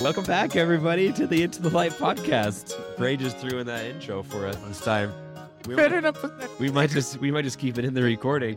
[0.00, 2.76] Welcome back, everybody, to the Into the Light podcast.
[2.96, 5.12] Bray just threw in that intro for us this time.
[5.66, 5.74] We,
[6.60, 8.56] we might just we might just keep it in the recording.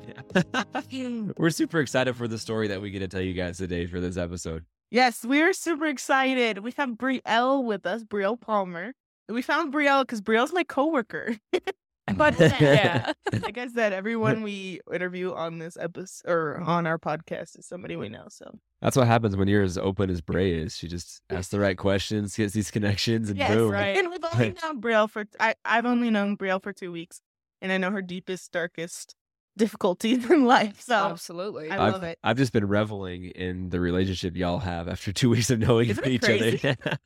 [1.38, 4.00] We're super excited for the story that we get to tell you guys today for
[4.00, 4.64] this episode.
[4.92, 6.60] Yes, we're super excited.
[6.60, 8.94] We have Brielle with us, Brielle Palmer.
[9.28, 11.38] We found Brielle because Brielle's my coworker.
[12.18, 17.58] but yeah, like I said, everyone we interview on this episode or on our podcast
[17.58, 18.26] is somebody we know.
[18.30, 20.76] So That's what happens when you're as open as Bray is.
[20.78, 23.72] She just asks the right questions, gets these connections, and yes, boom.
[23.72, 23.98] right.
[23.98, 27.22] And we've only known Brielle for I, I've only known Brielle for two weeks,
[27.62, 29.16] and I know her deepest, darkest
[29.58, 30.82] difficulties in life.
[30.82, 31.70] So Absolutely.
[31.70, 32.18] I I've, love it.
[32.24, 36.08] I've just been reveling in the relationship y'all have after two weeks of knowing Isn't
[36.08, 36.68] each crazy?
[36.68, 36.98] other.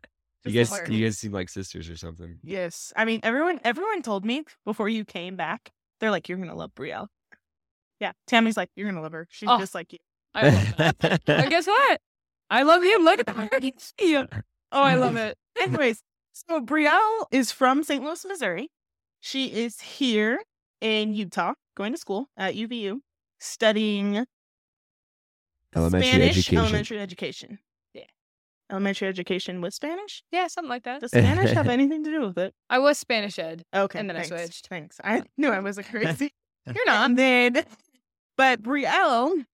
[0.45, 0.89] You guys, hilarious.
[0.91, 2.37] you guys seem like sisters or something.
[2.43, 3.59] Yes, I mean everyone.
[3.63, 5.71] Everyone told me before you came back.
[5.99, 7.07] They're like, "You're gonna love Brielle."
[7.99, 9.27] Yeah, Tammy's like, "You're gonna love her.
[9.29, 9.57] She's Oh.
[9.59, 9.99] just like you."
[10.35, 11.21] I love that.
[11.27, 12.01] and guess what?
[12.49, 13.03] I love him.
[13.03, 14.43] Look at that.
[14.75, 15.37] Oh, I love it.
[15.61, 16.01] Anyways,
[16.33, 18.03] so Brielle is from St.
[18.03, 18.71] Louis, Missouri.
[19.19, 20.41] She is here
[20.81, 23.01] in Utah, going to school at UVU,
[23.39, 24.25] studying
[25.75, 26.57] Elementary Spanish education.
[26.57, 27.59] elementary education.
[28.69, 30.23] Yeah, elementary education with Spanish.
[30.31, 31.01] Yeah, something like that.
[31.01, 32.53] Does Spanish have anything to do with it?
[32.69, 33.63] I was Spanish ed.
[33.73, 34.67] Okay, And then I switched.
[34.67, 34.99] Thanks.
[35.03, 36.31] I knew I wasn't crazy.
[36.65, 37.05] You're not.
[37.09, 37.65] And then,
[38.37, 39.45] but Brielle,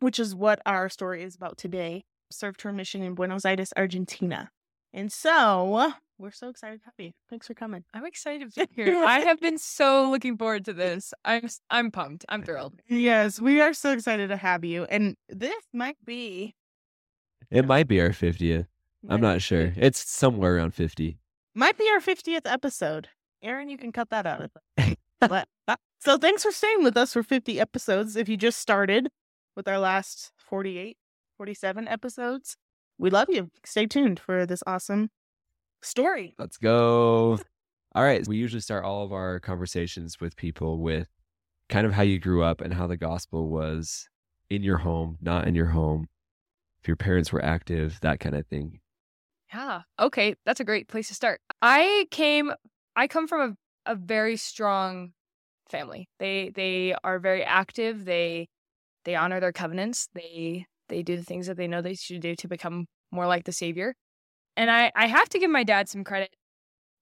[0.00, 4.50] which is what our story is about today, served her mission in Buenos Aires, Argentina.
[4.92, 7.12] And so we're so excited to have you.
[7.30, 7.84] Thanks for coming.
[7.94, 9.04] I'm excited to be here.
[9.04, 11.12] I have been so looking forward to this.
[11.24, 12.24] I'm s- I'm pumped.
[12.28, 12.80] I'm thrilled.
[12.88, 14.84] Yes, we are so excited to have you.
[14.84, 16.54] And this might be.
[17.50, 18.66] It might be our 50th.
[19.08, 19.72] I'm not sure.
[19.76, 21.18] It's somewhere around 50.
[21.54, 23.08] Might be our 50th episode.
[23.42, 24.50] Aaron, you can cut that out.
[25.20, 25.48] But-
[26.00, 28.16] so thanks for staying with us for 50 episodes.
[28.16, 29.08] If you just started
[29.54, 30.96] with our last 48,
[31.36, 32.56] 47 episodes,
[32.98, 33.50] we love you.
[33.64, 35.10] Stay tuned for this awesome
[35.82, 36.34] story.
[36.38, 37.38] Let's go.
[37.94, 38.26] All right.
[38.26, 41.08] We usually start all of our conversations with people with
[41.68, 44.08] kind of how you grew up and how the gospel was
[44.50, 46.08] in your home, not in your home,
[46.86, 48.80] your parents were active, that kind of thing.
[49.52, 49.82] Yeah.
[49.98, 51.40] Okay, that's a great place to start.
[51.62, 52.52] I came
[52.94, 55.12] I come from a, a very strong
[55.70, 56.08] family.
[56.18, 58.04] They they are very active.
[58.04, 58.48] They
[59.04, 60.08] they honor their covenants.
[60.14, 63.44] They they do the things that they know they should do to become more like
[63.44, 63.94] the savior.
[64.56, 66.34] And I I have to give my dad some credit.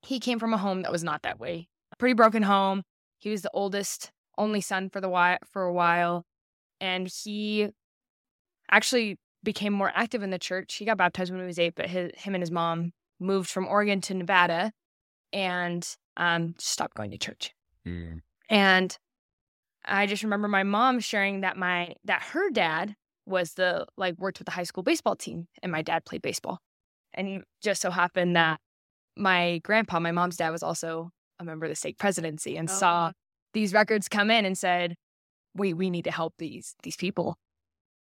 [0.02, 1.68] He came from a home that was not that way.
[1.92, 2.82] A pretty broken home.
[3.18, 6.24] He was the oldest only son for the while for a while
[6.80, 7.68] and he
[8.70, 10.74] actually became more active in the church.
[10.74, 13.66] He got baptized when he was eight, but his, him and his mom moved from
[13.66, 14.72] Oregon to Nevada
[15.32, 17.54] and um, stopped going to church.
[17.86, 18.20] Mm.
[18.48, 18.96] And
[19.84, 22.94] I just remember my mom sharing that my that her dad
[23.26, 26.60] was the like worked with the high school baseball team, and my dad played baseball.
[27.12, 28.60] And it just so happened that
[29.16, 32.72] my grandpa, my mom's dad, was also a member of the state presidency and Oh,
[32.72, 33.12] saw
[33.52, 34.96] these records come in and said,
[35.54, 37.36] "We we need to help these these people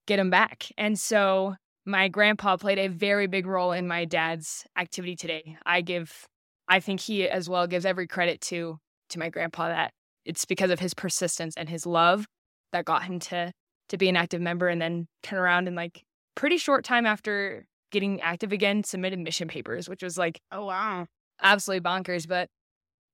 [0.07, 1.55] get them back." And so
[1.85, 5.57] my grandpa played a very big role in my dad's activity today.
[5.65, 6.25] I give,
[6.67, 8.79] I think he as well gives every credit to
[9.09, 9.91] to my grandpa that
[10.25, 12.25] it's because of his persistence and his love
[12.71, 13.51] that got him to
[13.89, 16.03] to be an active member and then turn around and like
[16.35, 21.05] pretty short time after getting active again submitted mission papers which was like Oh, wow.
[21.41, 22.49] absolutely bonkers but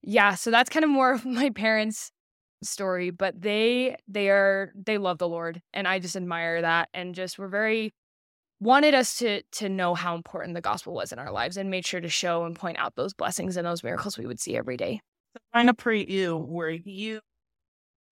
[0.01, 2.09] yeah so that's kind of more of my parents
[2.63, 7.15] story but they they are they love the lord and i just admire that and
[7.15, 7.93] just were very
[8.59, 11.85] wanted us to to know how important the gospel was in our lives and made
[11.85, 14.77] sure to show and point out those blessings and those miracles we would see every
[14.77, 15.01] day
[15.53, 17.21] Kind of pre you, were you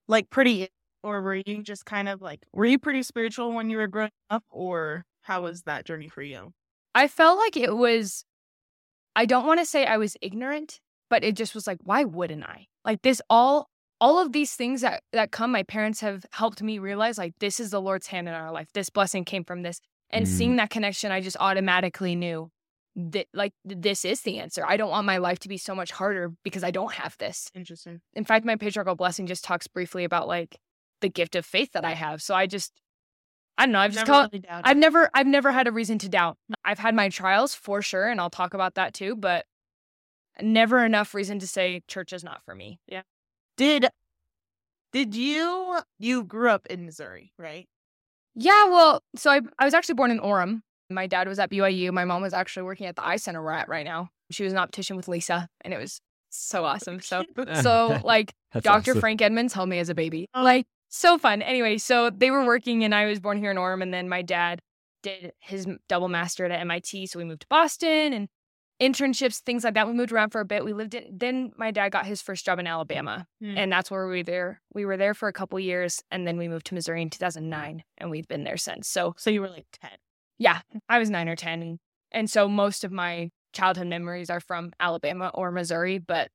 [0.08, 0.70] like pretty,
[1.04, 4.12] or were you just kind of like, were you pretty spiritual when you were growing
[4.30, 6.54] up, or how was that journey for you?
[6.96, 8.24] I felt like it was,
[9.16, 10.80] I don't want to say I was ignorant,
[11.10, 12.68] but it just was like, why wouldn't I?
[12.86, 13.70] Like this, all,
[14.02, 17.60] all of these things that, that come, my parents have helped me realize like this
[17.60, 18.68] is the Lord's hand in our life.
[18.74, 19.82] This blessing came from this.
[20.10, 20.30] And Mm.
[20.30, 22.50] seeing that connection, I just automatically knew
[22.96, 24.66] that like this is the answer.
[24.66, 27.52] I don't want my life to be so much harder because I don't have this.
[27.54, 28.02] Interesting.
[28.14, 30.58] In fact, my patriarchal blessing just talks briefly about like
[31.02, 32.22] the gift of faith that I have.
[32.22, 32.74] So I just,
[33.58, 33.80] I don't know.
[33.80, 34.46] I've just Never called, really.
[34.50, 36.38] I've never I've never had a reason to doubt.
[36.66, 39.46] I've had my trials for sure and I'll talk about that too, but
[40.42, 42.80] never enough reason to say church is not for me.
[43.60, 43.88] Did
[44.94, 47.68] did you you grew up in Missouri, right?
[48.34, 50.62] Yeah, well, so I I was actually born in Orem.
[50.90, 51.92] My dad was at BYU.
[51.92, 54.12] My mom was actually working at the eye center we're at right now.
[54.32, 57.02] She was an optician with Lisa and it was so awesome.
[57.02, 57.26] So
[57.62, 58.92] so like Dr.
[58.92, 59.02] awesome.
[59.02, 60.30] Frank Edmonds held me as a baby.
[60.34, 60.42] Oh.
[60.42, 61.42] Like so fun.
[61.42, 64.22] Anyway, so they were working, and I was born here in Orem, and then my
[64.22, 64.62] dad
[65.04, 68.30] did his double master at MIT, so we moved to Boston and
[68.82, 69.88] internships, things like that.
[69.88, 70.64] We moved around for a bit.
[70.64, 71.06] We lived in.
[71.18, 73.58] Then my dad got his first job in Alabama, Hmm.
[73.58, 74.62] and that's where we were there.
[74.74, 77.84] We were there for a couple years, and then we moved to Missouri in 2009,
[77.98, 78.88] and we've been there since.
[78.88, 79.92] So So you were like 10.
[80.38, 81.62] yeah, I was nine or 10.
[81.62, 81.80] And,
[82.12, 86.30] and so most of my childhood memories are from Alabama or Missouri, but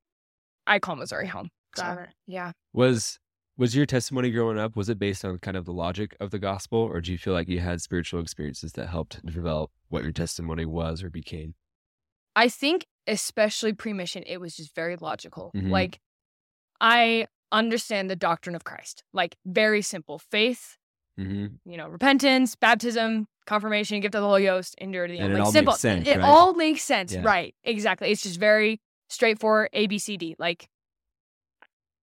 [0.67, 1.51] I call Missouri home.
[1.77, 2.09] Got So, it.
[2.27, 2.53] Yeah.
[2.73, 3.19] Was
[3.57, 4.75] was your testimony growing up?
[4.75, 7.33] Was it based on kind of the logic of the gospel, or do you feel
[7.33, 11.55] like you had spiritual experiences that helped develop what your testimony was or became?
[12.37, 15.53] I think, especially pre mission, it was just very logical.
[15.55, 15.71] Mhm.
[15.71, 16.01] Like,
[16.81, 20.77] I understand the doctrine of Christ, like, very simple faith,
[21.19, 21.71] Mm-hmm.
[21.71, 25.33] you know, repentance, baptism, confirmation, gift of the Holy Ghost, endure to the And end.
[25.35, 25.75] it Like all makes simple.
[25.75, 26.25] sense, it right?
[26.25, 27.13] all makes sense.
[27.13, 27.23] Yeah.
[27.23, 27.55] Right.
[27.63, 28.11] Exactly.
[28.11, 30.35] It's just very straightforward A B C D.
[30.41, 30.69] Like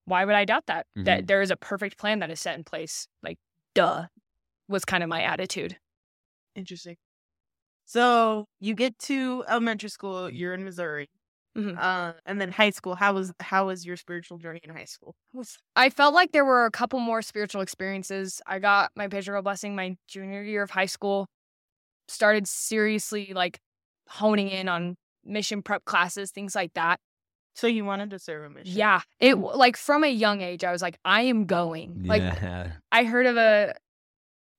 [0.05, 0.85] why would I doubt that?
[0.97, 1.03] Mm-hmm.
[1.03, 3.07] That there is a perfect plan that is set in place.
[3.21, 3.37] Like,
[3.75, 4.05] duh.
[4.69, 5.77] Was kind of my attitude.
[6.55, 6.95] Interesting.
[7.91, 11.09] So you get to elementary school, you're in Missouri.
[11.57, 11.77] Mhm.
[11.77, 12.95] Uh, and then high school.
[12.95, 15.13] How was how was your spiritual journey in high school?
[15.75, 18.41] I felt like there were a couple more spiritual experiences.
[18.47, 21.27] I got my patriarchal blessing my junior year of high school.
[22.07, 23.59] Started seriously like
[24.07, 24.95] honing in on
[25.25, 27.01] mission prep classes, things like that.
[27.55, 28.77] So you wanted to serve a mission?
[28.77, 32.03] Yeah, it like from a young age, I was like, I am going.
[32.05, 32.71] Like yeah.
[32.93, 33.75] I heard of a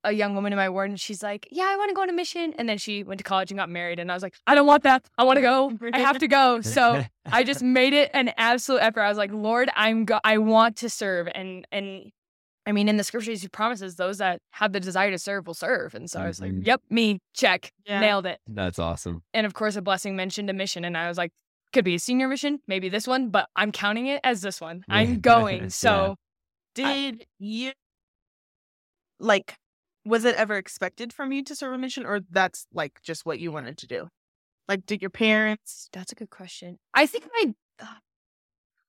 [0.04, 2.10] a young woman in my ward, and she's like, "Yeah, I want to go on
[2.10, 4.34] a mission." And then she went to college and got married, and I was like,
[4.46, 5.04] "I don't want that.
[5.16, 5.72] I want to go.
[5.92, 9.00] I have to go." So I just made it an absolute effort.
[9.02, 12.10] I was like, "Lord, I'm go- I want to serve," and and
[12.66, 15.54] I mean, in the scriptures, He promises those that have the desire to serve will
[15.54, 15.94] serve.
[15.94, 16.66] And so I was like, Mhm.
[16.66, 18.00] "Yep, me check, Yeah.
[18.00, 19.22] nailed it." That's awesome.
[19.34, 21.32] And of course, a blessing mentioned a mission, and I was like,
[21.72, 24.84] "Could be a senior mission, maybe this one, but I'm counting it as this one.
[24.88, 25.68] I'm going." Yeah.
[25.68, 26.16] So.
[26.74, 27.72] Did you
[29.20, 29.56] like?
[30.04, 33.38] Was it ever expected from you to serve a mission, or that's like just what
[33.38, 34.08] you wanted to do?
[34.68, 35.88] Like, did your parents?
[35.92, 36.78] That's a good question.
[36.94, 37.86] I think I uh,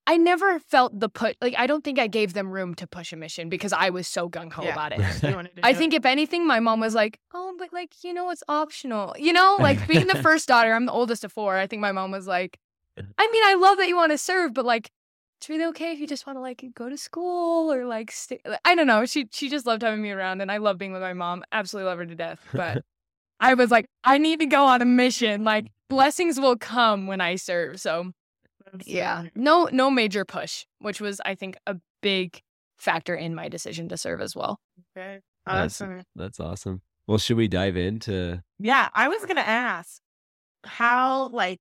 [0.06, 3.14] I never felt the put like I don't think I gave them room to push
[3.14, 4.72] a mission because I was so gung ho Yeah.
[4.72, 5.24] about it.
[5.24, 8.14] you wanted to I think if anything, my mom was like, "Oh, but like you
[8.14, 11.58] know, it's optional." You know, like being the first daughter, I'm the oldest of four.
[11.58, 12.60] I think my mom was like,
[12.98, 14.92] "I mean, I love that you want to serve, but like,
[15.44, 18.40] it's really okay if you just want to like go to school or like stay."
[18.46, 19.06] Uh, I don't know.
[19.06, 21.44] She she just loved having me around, and I love being with my mom.
[21.52, 22.40] Absolutely love her to death.
[22.54, 22.84] But
[23.42, 25.44] I was like, I need to go on a mission.
[25.44, 27.82] Like blessings will come when I serve.
[27.82, 28.12] So
[28.86, 32.42] yeah, no no major push, which was I think a big
[32.78, 34.62] factor in my decision to serve as well.
[34.96, 35.20] Okay.
[35.46, 36.04] That's- Awesome.
[36.16, 36.82] That's awesome.
[37.06, 38.42] Well, should we dive into?
[38.60, 40.00] Yeah, I was gonna ask
[40.64, 41.60] how like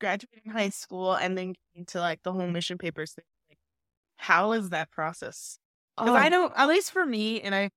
[0.00, 3.24] graduating high school and then getting to like the whole mission papers thing.
[3.50, 3.58] Like,
[4.18, 5.58] how is that process?
[6.04, 7.70] Because I um Oh, know, at least for me, and I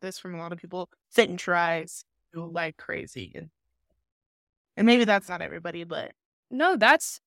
[0.00, 3.50] this from a lot of people, sit and tries like crazy, and
[4.76, 6.12] and maybe that's not everybody, but
[6.50, 7.20] no, that's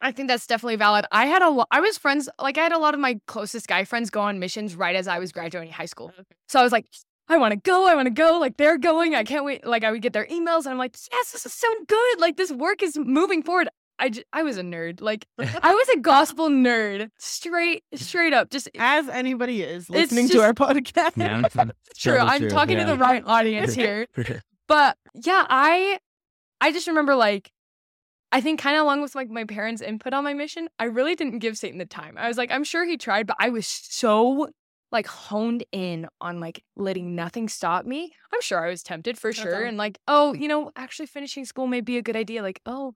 [0.00, 1.06] I think that's definitely valid.
[1.12, 3.68] I had a lot I was friends like I had a lot of my closest
[3.68, 6.12] guy friends go on missions right as I was graduating high school.
[6.48, 6.86] So I was like,
[7.28, 8.38] I want to go, I want to go.
[8.38, 9.66] Like they're going, I can't wait.
[9.66, 12.20] Like I would get their emails and I'm like, yes, this is so good.
[12.20, 13.68] Like this work is moving forward.
[13.98, 15.00] I, j- I was a nerd.
[15.00, 18.50] Like I was a gospel nerd, straight straight up.
[18.50, 21.14] Just as anybody is listening to our podcast,
[21.98, 22.12] true.
[22.12, 22.86] Totally I'm true, talking yeah.
[22.86, 24.06] to the right audience here.
[24.66, 25.98] But yeah, I
[26.60, 27.52] I just remember like
[28.30, 31.14] I think kind of along with like my parents' input on my mission, I really
[31.14, 32.16] didn't give Satan the time.
[32.18, 34.50] I was like, I'm sure he tried, but I was so
[34.90, 38.12] like honed in on like letting nothing stop me.
[38.32, 39.64] I'm sure I was tempted for sure.
[39.64, 42.42] And like, oh, you know, actually finishing school may be a good idea.
[42.42, 42.94] Like, oh,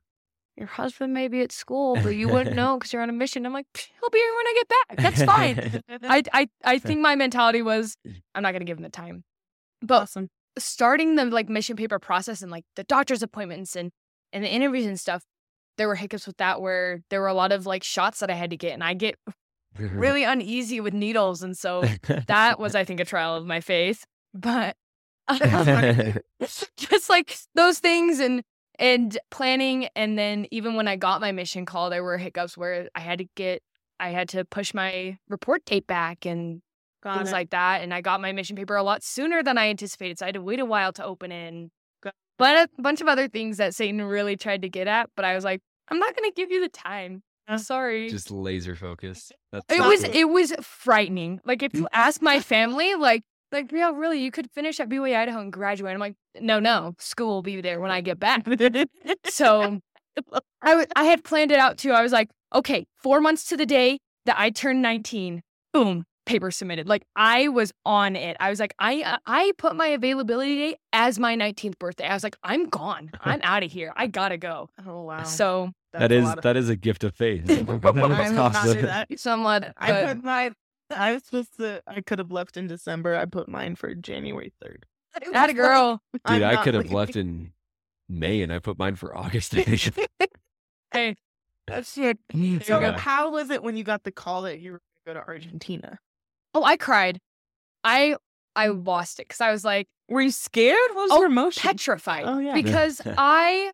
[0.57, 3.45] your husband may be at school, but you wouldn't know because you're on a mission.
[3.45, 4.97] I'm like, he'll be here when I get back.
[4.99, 5.83] That's fine.
[6.03, 7.97] I, I I think my mentality was
[8.35, 9.25] I'm not gonna give him the time.
[9.81, 10.29] But awesome.
[10.59, 13.91] starting the like mission paper process and like the doctor's appointments and
[14.33, 15.25] and the interviews and stuff,
[15.77, 18.35] there were hiccups with that where there were a lot of like shots that I
[18.35, 19.17] had to get and I get
[19.79, 19.99] Mm-hmm.
[19.99, 21.83] really uneasy with needles and so
[22.27, 24.05] that was I think a trial of my faith.
[24.35, 24.77] But
[26.77, 28.43] just like those things and
[28.79, 32.89] and planning and then even when I got my mission call there were hiccups where
[32.95, 33.63] I had to get
[34.01, 36.61] I had to push my report date back and
[37.03, 37.33] Got things it.
[37.33, 37.83] like that.
[37.83, 40.19] And I got my mission paper a lot sooner than I anticipated.
[40.19, 41.71] So I had to wait a while to open it.
[42.03, 45.11] Got- but a bunch of other things that Satan really tried to get at.
[45.17, 47.23] But I was like, I'm not going to give you the time.
[47.53, 47.57] Yeah.
[47.73, 48.09] Sorry.
[48.11, 49.31] Just laser focus.
[49.53, 50.15] That's it was good.
[50.17, 51.41] it was frightening.
[51.45, 55.15] Like if you ask my family, like like yeah, really, you could finish at BYU
[55.17, 55.93] Idaho and graduate.
[55.93, 58.47] I'm like, no, no, school will be there when I get back.
[59.29, 59.81] So
[60.63, 61.93] I w- I had planned it out too.
[61.93, 65.43] I was like, okay, four months to the day that I turn 19.
[65.73, 66.05] Boom.
[66.27, 66.87] paper submitted.
[66.87, 68.37] Like I was on it.
[68.39, 72.07] I was like, I I put my availability date as my 19th birthday.
[72.07, 73.11] I was like, I'm gone.
[73.23, 73.93] I'm out of here.
[73.97, 74.69] I gotta go.
[74.87, 75.25] Oh wow.
[75.25, 77.51] So That's that a is lot of- that is a gift of faith.
[77.51, 77.83] I would
[78.33, 79.09] not do that.
[79.19, 79.75] somewhat.
[79.77, 80.51] I but- put my.
[80.91, 81.83] I was supposed to.
[81.87, 83.17] I could have left in December.
[83.17, 84.85] I put mine for January third.
[85.33, 86.03] That a girl.
[86.27, 87.53] Dude, I could have left in
[88.09, 89.55] May and I put mine for August.
[89.55, 91.17] Hey,
[91.67, 92.19] That's mm, it.
[92.35, 92.93] you So go.
[92.93, 95.27] how was it when you got the call that you were going to go to
[95.27, 95.99] Argentina?
[96.55, 97.19] oh, I cried.
[97.85, 98.17] I
[98.55, 100.77] I lost it because I was like Were you scared?
[100.93, 101.63] What was Oh, your emotion?
[101.63, 102.25] petrified.
[102.27, 102.53] Oh, yeah.
[102.55, 103.73] Because I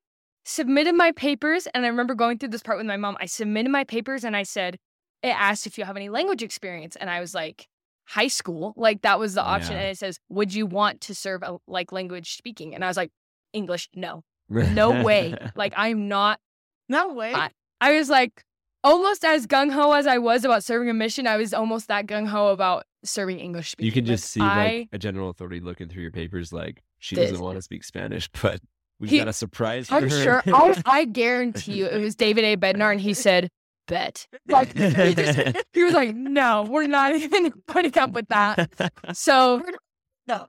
[0.48, 3.18] submitted my papers and I remember going through this part with my mom.
[3.20, 4.78] I submitted my papers and I said,
[5.22, 6.96] it asked if you have any language experience.
[6.96, 7.66] And I was like,
[8.06, 8.72] high school.
[8.76, 9.72] Like that was the option.
[9.72, 9.80] Yeah.
[9.80, 12.74] And it says, would you want to serve a, like language speaking?
[12.74, 13.10] And I was like,
[13.52, 14.24] English, no.
[14.48, 15.34] No way.
[15.54, 16.40] Like I'm not
[16.88, 17.34] no way.
[17.34, 17.50] I-
[17.80, 18.42] I was like
[18.82, 21.26] almost as gung ho as I was about serving a mission.
[21.26, 23.86] I was almost that gung ho about serving English speaking.
[23.86, 26.82] you can Like, just see I, like a general authority looking through your papers like
[26.98, 28.60] she This- doesn't want to speak Spanish, but
[29.00, 30.22] we've He- got a surprise for I'm her.
[30.22, 30.42] sure.
[30.46, 32.56] I, I guarantee you, it was David A.
[32.56, 33.48] Bednar, and he said,
[33.86, 38.92] "Bet." Like he, just- he was like, "No, we're not even putting up with that."
[39.14, 39.62] So
[40.26, 40.46] no.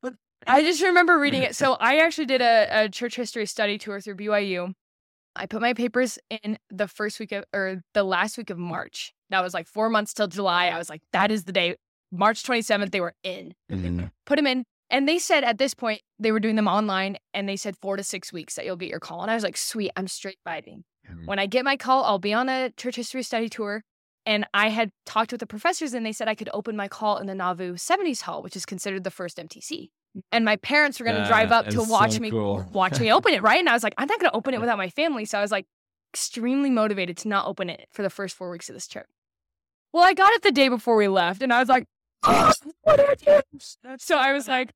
[0.48, 1.53] I just remember reading it.
[1.56, 4.74] So I actually did a, a church history study tour through BYU.
[5.36, 9.13] I put my papers in the first week of, or the last week of March.
[9.29, 10.68] That was like four months till July.
[10.68, 11.75] I was like, that is the day.
[12.12, 13.53] March 27th, they were in.
[13.72, 14.10] Mhm.
[14.25, 14.63] Put them in.
[14.89, 17.96] And they said at this point, they were doing them online and they said four
[17.98, 19.22] to six weeks that you'll get your call.
[19.22, 20.84] And I was like, sweet, I'm straight vibing.
[21.08, 21.25] Mhm.
[21.27, 23.84] When I get my call, I'll be on a church history study tour.
[24.25, 27.17] And I had talked with the professors and they said I could open my call
[27.17, 29.89] in the Nauvoo 70s Hall, which is considered the first MTC.
[30.31, 32.67] And my parents were going to drive up to watch so me cool.
[32.74, 33.60] watch me open it, right?
[33.60, 35.25] And I was like, I'm not going to open it without my family.
[35.25, 35.65] So I was like
[36.13, 39.05] extremely motivated to not open it for the first four weeks of this trip.
[39.93, 41.86] Well, I got it the day before we left and I was like,
[42.24, 43.60] what do I do?
[43.98, 44.72] So I was like,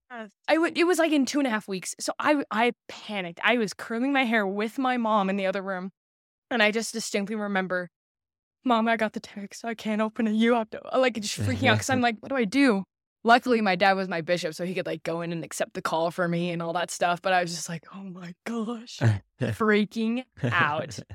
[0.48, 0.78] I would.
[0.78, 1.96] It was like in two and a half weeks.
[2.00, 3.40] So I I panicked.
[3.44, 5.92] I was curling my hair with my mom in the other room,
[6.50, 7.90] and I just distinctly remember,
[8.66, 9.66] Mom, I got the text.
[9.66, 10.34] I can't open it.
[10.34, 12.84] You have to uh, like just freaking out because I'm like, what do I do?
[13.26, 15.82] Luckily, my dad was my bishop, so he could like go in and accept the
[15.82, 17.22] call for me and all that stuff.
[17.22, 19.00] But I was just like, oh my gosh,
[19.42, 21.00] freaking out.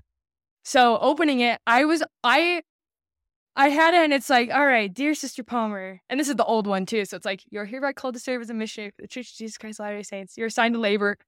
[0.65, 2.61] So opening it, I was I
[3.59, 6.45] I had it and it's like, all right, dear Sister Palmer, and this is the
[6.45, 7.05] old one too.
[7.05, 9.37] So it's like, you're hereby called to serve as a missionary for the Church of
[9.37, 10.39] Jesus Christ of Latter-day Saints.
[10.39, 11.19] You're assigned to labor.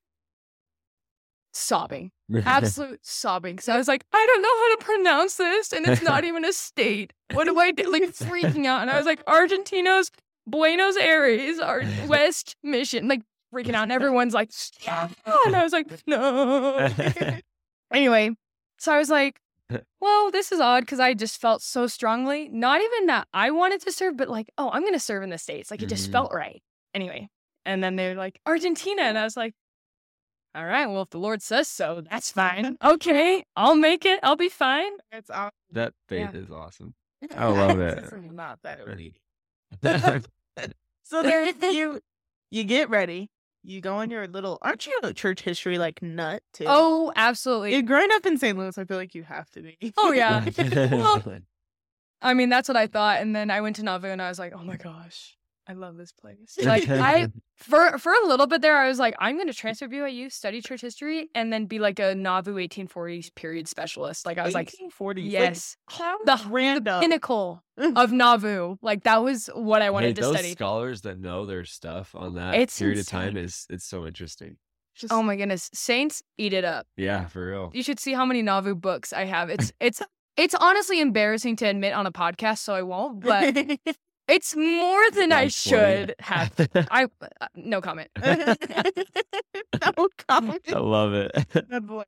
[1.53, 2.13] Sobbing,
[2.45, 3.59] absolute sobbing.
[3.59, 6.45] So I was like, I don't know how to pronounce this, and it's not even
[6.45, 7.13] a state.
[7.33, 7.91] What do I do?
[7.91, 8.83] Like freaking out.
[8.83, 10.11] And I was like, Argentinos,
[10.47, 13.23] Buenos Aires, our West Mission, like
[13.53, 13.83] freaking out.
[13.83, 15.11] And everyone's like, "Stop."
[15.47, 16.89] and I was like, no.
[17.93, 18.31] Anyway,
[18.79, 19.41] so I was like,
[20.01, 22.49] well, this is odd because I just felt so strongly.
[22.49, 25.31] Not even that I wanted to serve, but like, oh, I'm going to serve in
[25.31, 25.71] the States.
[25.71, 26.13] Like, it just Mhm.
[26.13, 26.63] felt right.
[26.95, 27.29] Anyway.
[27.67, 29.03] And then they're like, Argentina.
[29.03, 29.53] And I was like,
[30.55, 32.77] all right, well, if the Lord says so, that's fine.
[32.83, 34.19] Okay, I'll make it.
[34.23, 34.91] I'll be fine.
[35.13, 35.53] It's awesome.
[35.73, 36.41] that faith Yeah.
[36.41, 36.95] is awesome.
[37.37, 38.13] I love it.
[38.33, 39.15] Not that early.
[41.05, 42.01] So there you
[42.51, 43.31] you get ready.
[43.63, 46.65] You go on your little aren't you a church history like nut too?
[46.67, 47.73] Oh, absolutely.
[47.73, 48.57] You're growing up in St.
[48.57, 49.93] Louis, I feel like you have to be.
[49.99, 50.45] Oh, yeah.
[50.91, 51.23] Well,
[52.23, 53.21] I mean, that's what I thought.
[53.21, 55.37] And then I went to Nauvoo and I was like, oh my gosh,
[55.71, 56.59] I love this place.
[56.63, 59.87] Like, I, for for a little bit there, I was like, I'm going to transfer
[59.87, 64.27] to BYU, study church history, and then be like a Nauvoo 1840s period specialist.
[64.27, 65.31] Like, I was like, 1840s.
[65.31, 67.01] yes, how the random.
[67.01, 68.77] pinnacle of Nauvoo.
[68.83, 70.53] Like, that was what I wanted Hey, to those study.
[70.53, 74.57] scholars that know their stuff on that It's period of time is it's so interesting.
[74.59, 76.87] Oh Just, Oh my goodness, Saints, eat it up.
[76.97, 77.71] Yeah, for real.
[77.73, 79.49] You should see how many Nauvoo books I have.
[79.51, 80.03] It's it's
[80.37, 83.21] it's honestly embarrassing to admit on a podcast, so I won't.
[83.21, 83.55] But
[84.31, 86.53] it's more than I should have.
[86.91, 87.05] I
[87.41, 88.09] uh, no comment.
[88.25, 90.63] no comment.
[90.69, 91.33] I love it.
[91.71, 92.05] Good boy.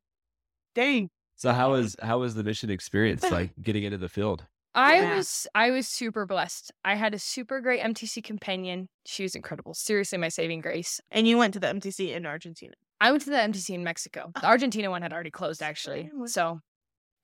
[0.75, 1.11] Dang.
[1.37, 4.47] So how was how was the mission experience like getting into the field?
[4.75, 5.17] I Yeah.
[5.17, 6.73] was I was super blessed.
[6.85, 8.89] I had a super great MTC companion.
[9.05, 9.75] She was incredible.
[9.75, 11.01] Seriously, my saving grace.
[11.11, 12.75] And you went to the MTC in Argentina.
[13.01, 14.31] I went to the MTC in Mexico.
[14.41, 16.11] The Argentina one had already closed actually.
[16.27, 16.61] So,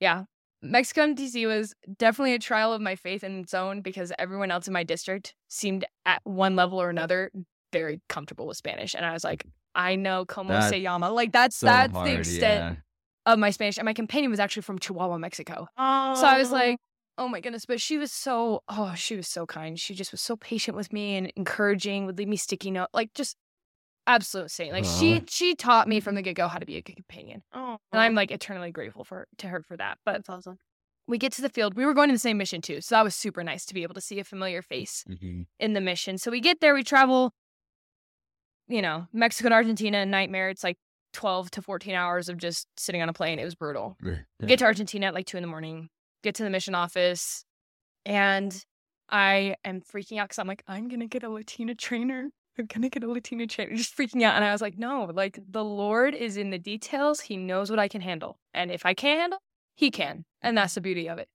[0.00, 0.24] yeah.
[0.62, 4.66] Mexico MTC was definitely a trial of my faith in its own because everyone else
[4.66, 7.30] in my district seemed at one level or another
[7.72, 8.94] very comfortable with Spanish.
[8.94, 11.10] And I was like, I know como That- se llama.
[11.10, 12.78] Like that's So that's hard, the extent
[13.26, 13.78] of my Spanish.
[13.78, 15.68] And my companion was actually from Chihuahua, Mexico.
[15.76, 16.14] Oh.
[16.14, 16.54] So I was oh.
[16.54, 16.78] like,
[17.18, 17.64] oh my goodness.
[17.64, 19.78] But she was so, oh, she was so kind.
[19.78, 23.14] She just was so patient with me and encouraging, would leave me sticky note, like
[23.14, 23.36] just
[24.08, 24.72] absolute saint.
[24.72, 24.98] Like Aw.
[24.98, 27.42] she she taught me from the get go how to be a good companion.
[27.52, 29.98] oh, And I'm like eternally grateful for to her for that.
[30.04, 30.58] But that's awesome.
[31.06, 31.74] we get to the field.
[31.74, 32.80] We were going to the same mission too.
[32.80, 35.46] So that was super nice to be able to see a familiar face Mhm.
[35.60, 36.18] in the mission.
[36.18, 37.32] So we get there, we travel,
[38.68, 40.50] you know, Mexico and Argentina, nightmare.
[40.50, 40.76] It's like
[41.14, 43.38] 12 to 14 hours of just sitting on a plane.
[43.38, 43.96] It was brutal.
[44.44, 45.88] Get to Argentina at like two in the morning,
[46.22, 47.44] get to the mission office,
[48.04, 48.62] and
[49.08, 52.28] I am freaking out because I'm like, I'm going to get a Latina trainer.
[52.58, 53.74] I'm to get a Latina trainer.
[53.76, 54.34] Just freaking out.
[54.34, 57.20] And I was like, no, like the Lord is in the details.
[57.20, 58.38] He knows what I can handle.
[58.52, 59.38] And if I can't handle,
[59.74, 60.24] he can.
[60.42, 61.28] And that's the beauty of it.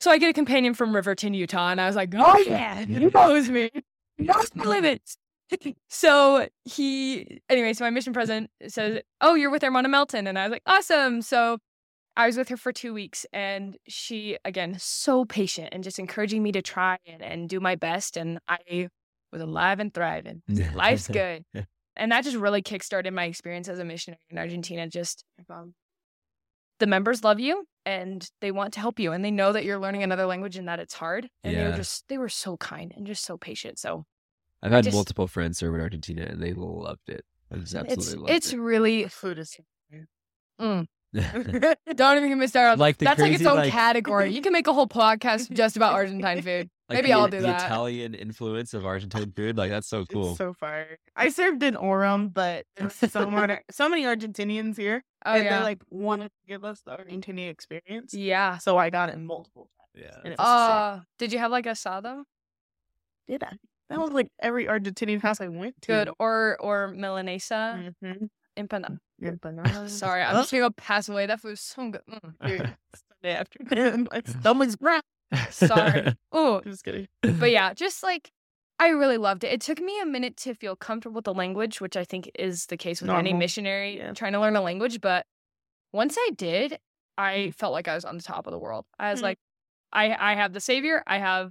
[0.00, 3.06] So I get a companion from Riverton, Utah, and I was like, oh yeah, he
[3.06, 3.70] knows me.
[4.16, 5.18] He knows my limits.
[5.88, 10.26] so he, anyway, so my mission president says, oh, you're with Hermana Melton.
[10.26, 11.20] And I was like, awesome.
[11.20, 11.58] So
[12.16, 16.42] I was with her for two weeks, and she, again, so patient and just encouraging
[16.42, 18.16] me to try and, and do my best.
[18.16, 18.88] And I
[19.32, 20.42] was alive and thriving.
[20.74, 21.44] Life's good.
[21.96, 24.88] And that just really kickstarted my experience as a missionary in Argentina.
[24.88, 25.74] Just um,
[26.78, 29.78] the members love you and they want to help you and they know that you're
[29.78, 31.28] learning another language and that it's hard.
[31.44, 31.76] And they were Yeah.
[31.76, 33.78] just they were so kind and just so patient.
[33.78, 34.04] So
[34.62, 37.24] I've had just- multiple friends serve in Argentina and they loved it.
[37.52, 38.58] I just absolutely it's loved it's it.
[38.58, 39.56] really Food is.
[40.60, 40.86] mm.
[41.12, 42.72] don't even get me started.
[42.72, 44.32] on- Like the That's like its own like- category.
[44.32, 46.70] You can make a whole podcast just about Argentine food.
[46.90, 47.66] Like Maybe the- I'll do the that.
[47.66, 50.30] Italian influence of Argentine food, like that's so cool.
[50.30, 55.04] It's so far, I served in Orem, but there's so many, so many Argentinians here,
[55.24, 55.58] Oh and yeah.
[55.58, 58.12] they like wanted to give us the Argentinian experience.
[58.12, 58.58] yeah.
[58.58, 60.04] So I got it multiple times.
[60.04, 60.16] yeah.
[60.24, 60.74] And it was sick.
[60.74, 62.24] Uh did you have like asado?
[63.28, 63.52] Did I?
[63.88, 65.86] That was like every Argentinian house I went to.
[65.88, 66.10] Good.
[66.18, 67.92] Or or milanesa.
[68.02, 68.24] Mm-hmm.
[68.58, 68.98] Empanada.
[69.18, 69.38] Your.
[69.88, 71.26] Sorry, I'm just gonna pass away.
[71.26, 72.00] That food was so good.
[72.10, 72.74] Mm.
[73.22, 74.08] Sunday afternoon.
[74.10, 75.02] My stomach's ground.
[75.50, 76.14] Sorry.
[76.32, 77.08] Oh, Just kidding.
[77.22, 78.30] but yeah, just like
[78.78, 79.52] I really loved it.
[79.52, 82.66] It took me a minute to feel comfortable with the language, which I think is
[82.66, 84.12] the case with any missionary Yeah.
[84.12, 85.00] trying to learn a language.
[85.00, 85.26] But
[85.92, 86.78] once I did,
[87.18, 88.86] I felt like I was on the top of the world.
[88.98, 89.24] I was Mhm.
[89.24, 89.38] like,
[89.92, 91.50] I I have the savior, I have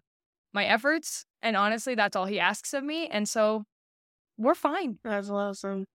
[0.53, 3.07] my efforts, and honestly, that's all he asks of me.
[3.07, 3.65] And so
[4.37, 4.99] we're fine.
[5.03, 5.85] That's awesome.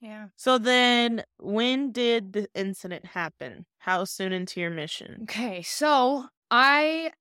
[0.00, 0.28] Yeah.
[0.36, 3.66] So then, when did the incident happen?
[3.78, 5.20] How soon into your mission?
[5.22, 7.12] Okay, so I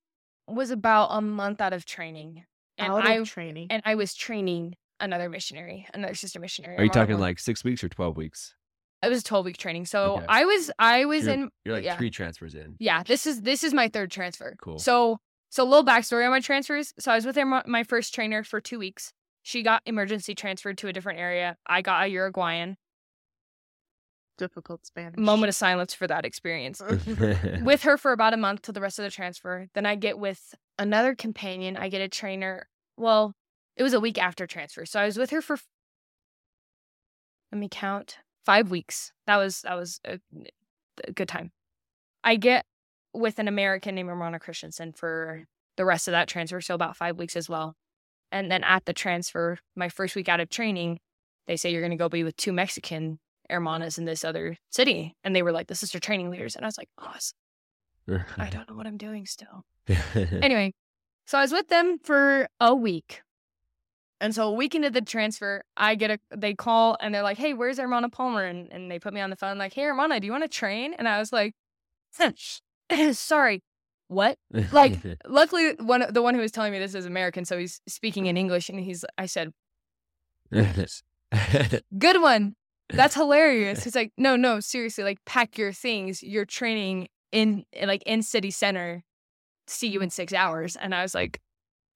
[0.53, 2.45] was about a month out of training,
[2.77, 3.67] and Out I of training.
[3.69, 6.77] and I was training another missionary, another sister missionary.
[6.77, 8.55] Are you talking like six weeks or twelve weeks?
[9.03, 9.85] It was a twelve week training.
[9.87, 10.25] So Okay.
[10.29, 11.97] I was I was You're- in You're like yeah.
[11.97, 12.75] three transfers in.
[12.79, 13.01] yeah.
[13.03, 14.55] This is this is my third transfer.
[14.61, 14.77] Cool.
[14.79, 16.93] So so a little backstory on my transfers.
[16.99, 19.11] So I was with her, my first trainer for two weeks.
[19.43, 21.57] She got emergency transferred to a different area.
[21.65, 22.77] I got a Uruguayan.
[24.41, 25.19] Difficult Spanish.
[25.19, 26.81] Moment of silence for that experience.
[27.61, 29.67] with her for about a month till the rest of the transfer.
[29.75, 31.77] Then I get with another companion.
[31.77, 32.67] I get a trainer.
[32.97, 33.35] Well,
[33.77, 35.59] it was a week after transfer, so I was with her for.
[37.51, 38.17] Let me count.
[38.43, 39.11] Five weeks.
[39.27, 40.19] That was that was a,
[41.03, 41.51] a good time.
[42.23, 42.65] I get
[43.13, 45.43] with an American named Hermana Christensen for
[45.77, 47.75] the rest of that transfer, so about five weeks as well.
[48.31, 50.99] And then at the transfer, my first week out of training,
[51.45, 53.19] they say you're going to go be with two Mexican
[53.51, 56.67] hermanas in this other city, and they were like the sister training leaders, and I
[56.67, 57.37] was like, oh, awesome.
[58.37, 59.65] I don't know what I'm doing still.
[60.15, 60.73] Anyway,
[61.25, 63.21] so I was with them for a week.
[64.19, 67.37] And so a week into the transfer, I get a they call and they're like,
[67.39, 68.45] Hey, where's Hermana Palmer?
[68.45, 70.47] And and they put me on the phone, like, Hey Hermana, do you want to
[70.49, 70.93] train?
[70.93, 71.55] And I was like,
[73.13, 73.63] sorry.
[74.07, 74.37] What?
[74.71, 78.27] like- Luckily one the one who was telling me this is American, so he's speaking
[78.27, 79.53] in English and he's I said,
[81.97, 82.55] Good one.
[82.91, 83.83] That's hilarious.
[83.83, 86.21] He's like, No, no, seriously, like pack your things.
[86.23, 89.03] You're training in eh, like in city center.
[89.67, 90.75] See you in six hours.
[90.75, 91.39] And I was like,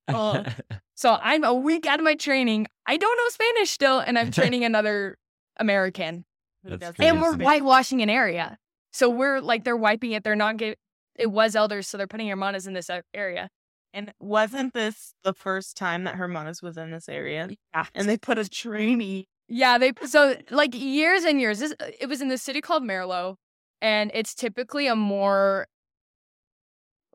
[0.08, 0.43] Oh.
[0.97, 2.67] So I'm a week out of my training.
[2.88, 5.17] I don't know Spanish still, and I'm training another
[5.60, 6.23] American.
[6.63, 6.97] That's.
[7.01, 8.58] And we're whitewashing an area.
[8.93, 10.23] So we're like, they're wiping it.
[10.23, 10.77] They're not giving,
[11.15, 13.49] it was elders, so they're putting hermanas in this area.
[13.95, 17.49] And wasn't this the first time that Hermanas was in this area?
[17.73, 17.86] Yeah.
[17.95, 19.29] And they put a trainee.
[19.47, 23.36] Yeah, they, so like years and years, this, it was in the city called Merlo,
[23.81, 25.67] and it's typically a more,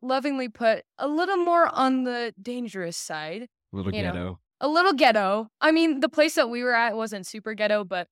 [0.02, 3.48] lovingly put, a little more on the dangerous side.
[3.72, 4.12] A Little you know.
[4.12, 4.38] ghetto.
[4.60, 5.48] A little ghetto.
[5.60, 8.08] I mean, the place that we were at wasn't super ghetto, but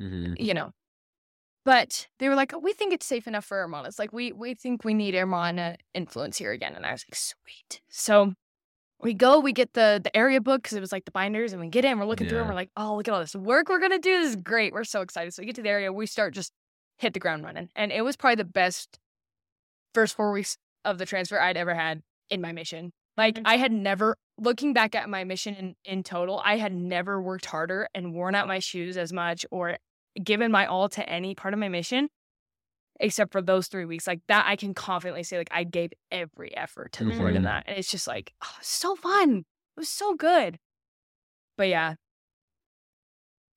[0.00, 0.36] Mhm.
[0.40, 0.72] you know.
[1.64, 3.98] But they were like, we think it's safe enough for Hermanas.
[3.98, 6.74] Like, we we think we need Hermana influence here again.
[6.74, 7.82] And I was like, sweet.
[7.88, 8.34] So
[9.02, 11.60] we go, we get the the area book because it was like the binders, and
[11.60, 13.68] we get in, we're looking through, and we're like, oh, look at all this work
[13.68, 14.20] we're gonna do.
[14.20, 14.72] This is great.
[14.72, 15.34] We're so excited.
[15.34, 16.52] So we get to the area, we start just
[16.98, 18.98] hit the ground running, and it was probably the best
[19.94, 22.92] first four weeks of the transfer I'd ever had in my mission.
[23.16, 23.42] Like Mm.
[23.44, 27.46] I had never, looking back at my mission in, in total, I had never worked
[27.46, 29.76] harder and worn out my shoes as much or
[30.22, 32.08] given my all to any part of my mission
[33.02, 34.06] except for those three weeks.
[34.06, 37.42] Like that, I can confidently say, like, I gave every effort to the Lord in
[37.42, 37.46] Mhm.
[37.46, 37.64] that.
[37.66, 39.38] And it's just like, oh, so fun.
[39.76, 40.58] It was so good.
[41.58, 41.96] But yeah.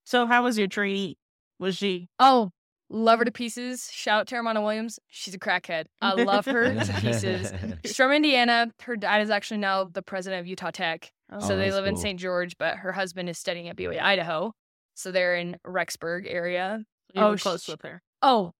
[0.05, 1.17] So how was your trainee?
[1.59, 2.09] Was she?
[2.19, 2.51] Oh,
[2.89, 3.89] love her to pieces.
[3.91, 4.99] Shout out to Hermana Williams.
[5.07, 5.85] She's a crackhead.
[6.01, 7.51] I love her to pieces.
[7.85, 8.71] She's from Indiana.
[8.81, 11.11] Her dad is actually now the president of Utah Tech.
[11.31, 11.97] Oh, so they that's live in.
[11.97, 12.19] St.
[12.19, 14.53] George, but her husband is studying at BYU, Idaho.
[14.93, 16.83] So they're in Rexburg area.
[17.13, 18.01] you oh, close sh- with her.
[18.21, 18.53] Oh,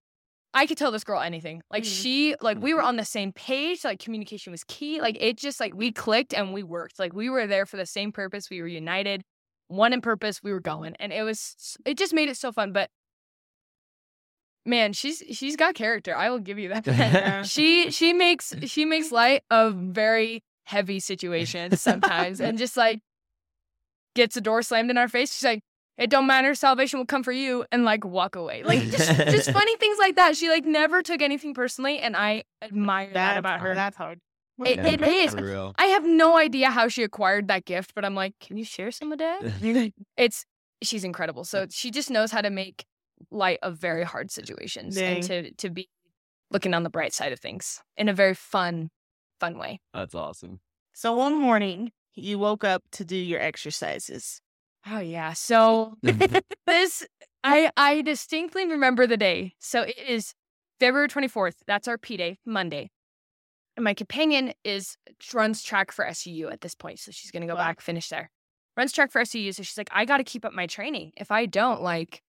[0.56, 1.62] I could tell this girl anything.
[1.70, 2.02] Like Mhm.
[2.02, 2.88] she, like we were Mm-hmm.
[2.88, 3.84] on the same page.
[3.84, 5.00] Like communication was key.
[5.00, 6.98] Like it just like we clicked and we worked.
[6.98, 8.48] Like we were there for the same purpose.
[8.50, 9.22] We were united,
[9.68, 10.42] one in purpose.
[10.42, 11.76] We were going, and it was.
[11.84, 12.72] It just made it so fun.
[12.72, 12.88] But
[14.64, 16.16] man, she's she's got character.
[16.16, 17.46] I will give you that.
[17.46, 23.00] she she makes she makes light of very heavy situations sometimes, and just like
[24.14, 25.34] gets a door slammed in our face.
[25.34, 25.60] She's like,
[25.98, 26.54] "It don't matter.
[26.54, 28.62] Salvation will come for you," and like walk away.
[28.62, 30.36] Like just just funny things like that.
[30.36, 33.74] She like never took anything personally, and I admire that That about her.
[33.74, 34.20] That's hard.
[34.64, 35.34] It- it is.
[35.34, 35.74] Real.
[35.78, 38.90] I have no idea how she acquired that gift, but I'm like, can you share
[38.90, 39.92] some of that?
[40.16, 40.44] it's
[40.82, 41.44] she's incredible.
[41.44, 42.84] So she just knows how to make
[43.30, 45.88] light of very hard situations and to to be
[46.50, 48.90] looking on the bright side of things in a very fun,
[49.40, 49.80] fun way.
[49.92, 50.60] That's awesome.
[50.94, 54.40] So one morning you woke up to do your exercises.
[54.88, 55.32] Oh yeah.
[55.32, 56.38] So mm-hmm.
[56.66, 57.06] this
[57.42, 59.54] I I distinctly remember the day.
[59.58, 60.34] So it is
[60.80, 61.56] February 24th.
[61.66, 62.90] That's our P day, Monday.
[63.76, 64.96] And my companion is
[65.34, 66.98] runs track for SUU at this point.
[66.98, 67.60] So she's gonna go Wow.
[67.66, 68.30] back, finish there.
[68.76, 69.54] Runs track for SUU.
[69.54, 71.12] So she's like, I gotta keep up my training.
[71.16, 72.22] If I don't, like,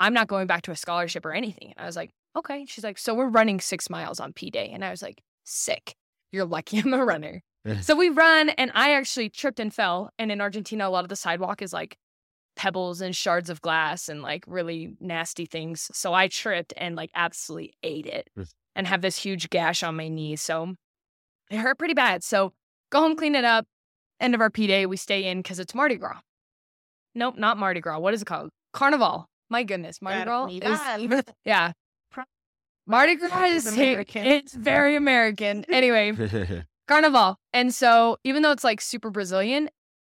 [0.00, 1.72] I'm not going back to a scholarship or anything.
[1.76, 2.64] And I was like, okay.
[2.66, 4.70] She's like, so we're running six miles on P day.
[4.72, 5.94] And I was like, sick.
[6.32, 7.42] You're lucky I'm a runner.
[7.80, 10.10] so we run and I actually tripped and fell.
[10.18, 11.96] And in Argentina, a lot of the sidewalk is like
[12.56, 15.90] pebbles and shards of glass and like really nasty things.
[15.92, 18.30] So I tripped and like absolutely ate it
[18.74, 20.36] and have this huge gash on my knee.
[20.36, 20.74] So
[21.50, 22.22] it hurt pretty bad.
[22.22, 22.52] So
[22.90, 23.66] go home, clean it up.
[24.20, 26.20] End of our P day, we stay in because it's Mardi Gras.
[27.14, 27.98] Nope, not Mardi Gras.
[27.98, 28.50] What is it called?
[28.72, 29.26] Carnival.
[29.50, 31.72] My goodness, Mardi Gras is yeah.
[32.10, 32.24] Pro-
[32.86, 34.24] Mardi Gras is American.
[34.24, 35.64] It's very American.
[35.68, 36.12] Anyway,
[36.88, 37.36] Carnival.
[37.52, 39.68] And so even though it's like super Brazilian,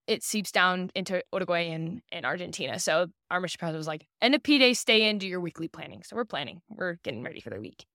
[0.10, 2.80] it seeps down into Uruguay and, and Argentina.
[2.80, 5.68] So our mission president was like, end of P day, stay in, do your weekly
[5.68, 6.02] planning.
[6.04, 6.62] So we're planning.
[6.68, 7.86] We're getting ready for the week.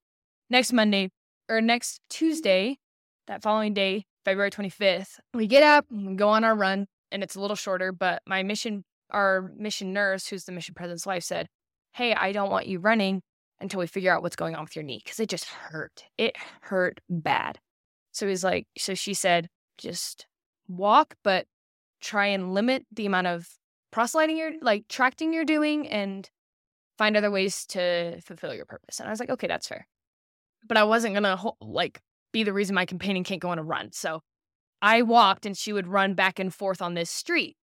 [0.49, 1.11] Next Monday
[1.49, 2.79] or next Tuesday,
[3.27, 7.25] that following day, February 25th, we get up and we go on our run and
[7.25, 11.25] it's a little shorter, but my mission, our mission nurse, who's the mission president's wife,
[11.25, 11.49] said,
[11.95, 13.23] Hey, I don't want you running
[13.61, 16.05] until we figure out what's going on with your knee because it just hurt.
[16.17, 17.59] It hurt bad.
[18.13, 19.49] So he's like, so she said,
[19.79, 20.27] just
[20.69, 21.47] walk, but
[22.05, 23.49] try and limit the amount of
[23.91, 26.29] proselyting you're like tracting you're doing and
[26.99, 29.01] find other ways to fulfill your purpose.
[29.01, 29.87] And I was like, okay, that's fair.
[30.69, 32.01] But I wasn't gonna ho- like
[32.33, 33.93] be the reason my companion can't go on a run.
[33.93, 34.21] So
[34.83, 37.57] I walked and she would run back and forth on this street.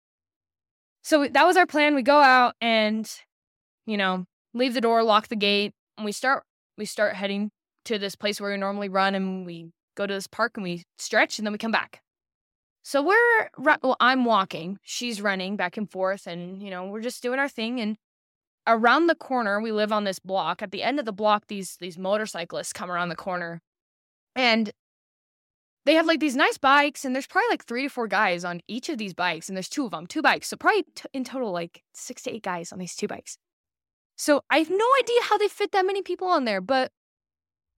[1.04, 1.96] So that was our plan.
[1.96, 3.10] We go out and,
[3.86, 6.44] you know, leave the door, lock the gate, and we start
[6.78, 7.52] we start heading
[7.86, 10.84] to this place where we normally run and we go to this park and we
[10.98, 12.02] stretch and then we come back.
[12.84, 17.22] So we're well, I'm walking, she's running back and forth, and you know we're just
[17.22, 17.80] doing our thing.
[17.80, 17.98] And
[18.68, 20.62] around the corner, we live on this block.
[20.62, 23.62] At the end of the block, these these motorcyclists come around the corner,
[24.36, 24.72] and
[25.86, 28.62] they have like these nice bikes, and there's probably like three to four guys on
[28.68, 31.24] each of these bikes, and there's two of them, two bikes, so probably t- in
[31.24, 33.38] total like six to eight guys on these two bikes.
[34.18, 36.92] So I have no idea how they fit that many people on there, but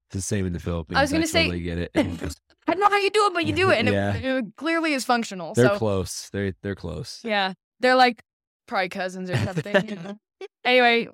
[0.07, 0.97] It's the same in the Philippines.
[0.97, 1.91] I was gonna say- totally get it.
[2.67, 4.15] I don't know how you do it, but you do it, and Yeah.
[4.15, 5.53] it, it clearly is functional.
[5.53, 6.29] they're so close.
[6.31, 7.19] They're they're close.
[7.23, 8.23] yeah, they're like
[8.67, 9.89] probably cousins or something.
[9.89, 10.17] you know.
[10.65, 11.07] Anyway,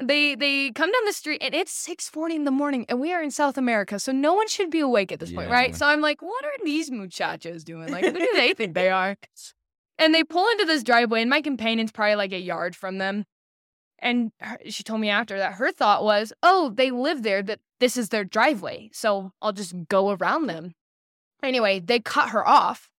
[0.00, 3.12] they they come down the street and it's six forty in the morning, and we
[3.12, 5.74] are in South America, so no one should be awake at this point, right?
[5.74, 7.90] So I'm like, what are these muchachos doing?
[7.90, 9.16] Like, who do they think they are?
[9.98, 13.24] And they pull into this driveway, and my companion's probably like a yard from them.
[13.98, 17.60] And her, she told me after that her thought was, oh, they live there, that
[17.80, 20.72] this is their driveway, so I'll just go around them.
[21.46, 22.90] Anyway, they cut her off.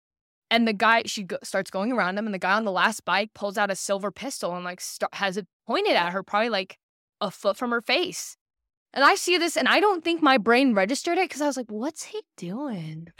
[0.50, 3.04] And the guy, she go, starts going around them, and the guy on the last
[3.04, 6.50] bike pulls out a silver pistol and like start, has it pointed at her, probably
[6.50, 6.78] like
[7.20, 8.38] a foot from her face.
[8.94, 11.58] And I see this, and I don't think my brain registered it because I was
[11.58, 13.10] like, "What's he doing?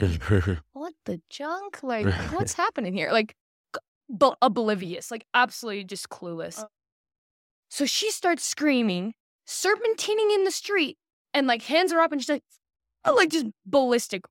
[0.72, 1.82] What the junk?
[1.82, 3.36] Like, what's happening here?" Like,
[3.76, 6.62] c- bu- oblivious, like absolutely just clueless.
[6.62, 6.68] Oh.
[7.68, 9.12] So she starts screaming,
[9.46, 10.96] serpentining in the street,
[11.34, 12.57] and like hands are up, and she's like, uh,
[13.04, 14.22] Uh, like just ballistic,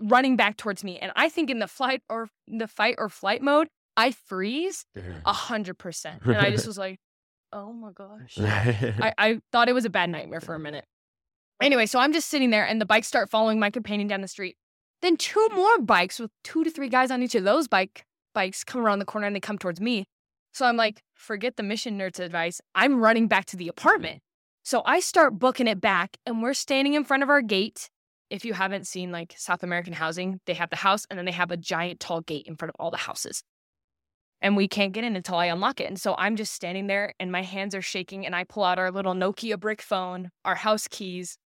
[0.00, 0.98] running back towards me.
[0.98, 4.86] And I think in the flight or the fight or flight mode, I freeze
[5.24, 6.98] a hundred percent, and I just was like,
[7.52, 10.84] "Oh my gosh." I, I thought it was a bad nightmare for a minute.
[11.62, 14.28] Anyway, so I'm just sitting there and the bikes start following my companion down the
[14.28, 14.56] street.
[15.02, 18.64] Then two more bikes with two to three guys on each of those bike bikes
[18.64, 20.06] come around the corner and they come towards me.
[20.52, 22.60] So I'm like, forget the mission nerd's advice.
[22.74, 24.20] I'm running back to the apartment.
[24.64, 27.90] So I start booking it back and we're standing in front of our gate.
[28.34, 31.30] If you haven't seen like South American housing, they have the house and then they
[31.30, 33.44] have a giant tall gate in front of all the houses.
[34.42, 35.86] And we can't get in until I unlock it.
[35.86, 38.76] And so I'm just standing there and my hands are shaking and I pull out
[38.76, 41.38] our little Nokia brick phone, our house keys,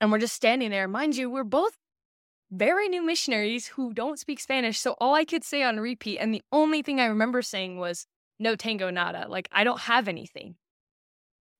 [0.00, 0.86] and we're just standing there.
[0.86, 1.72] Mind you, we're both
[2.48, 4.78] very new missionaries who don't speak Spanish.
[4.78, 8.06] So all I could say on repeat, and the only thing I remember saying was,
[8.38, 9.26] no tango nada.
[9.28, 10.54] Like, I don't have anything.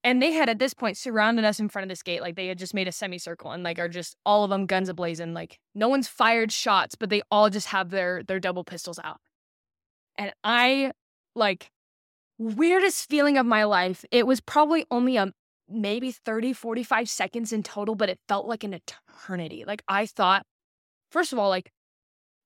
[0.04, 2.20] And they had at this point surrounded us in front of this gate.
[2.20, 4.90] Like, they had just made a semicircle and, like, are just all of them guns
[4.90, 5.34] ablazing.
[5.34, 9.18] Like, no one's fired shots, but they all just have their, their double pistols out.
[10.16, 10.92] And I,
[11.34, 11.70] like,
[12.38, 14.04] weirdest feeling of my life.
[14.10, 15.32] It was probably only a
[15.68, 19.64] maybe 30, 45 seconds in total, but it felt like an eternity.
[19.66, 20.44] Like, I thought
[21.14, 21.70] first of all, like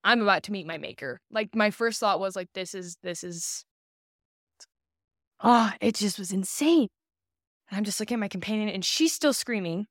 [0.05, 1.21] I'm about to meet my maker.
[1.31, 3.65] Like my first thought was like, this is this is
[5.43, 6.89] oh, it just was insane.
[7.71, 9.87] And I'm just looking at my companion and she's still screaming.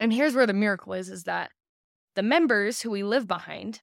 [0.00, 1.50] And here's where the miracle is, is that
[2.14, 3.80] the members who we live behind,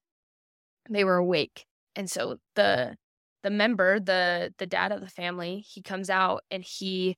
[0.90, 1.66] they were awake.
[1.96, 2.96] And so the
[3.42, 7.18] the member, the the dad of the family, he comes out and he,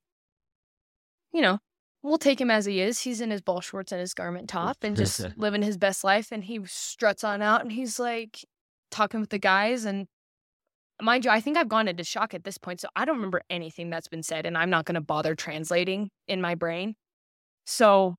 [1.33, 1.59] you know,
[2.03, 3.01] we'll take him as he is.
[3.01, 6.31] He's in his ball shorts and his garment top and just living his best life.
[6.31, 8.45] And he struts on out and he's like
[8.89, 9.85] talking with the guys.
[9.85, 10.07] And
[11.01, 12.81] mind you, I think I've gone into shock at this point.
[12.81, 16.09] So I don't remember anything that's been said and I'm not going to bother translating
[16.27, 16.95] in my brain.
[17.65, 18.15] So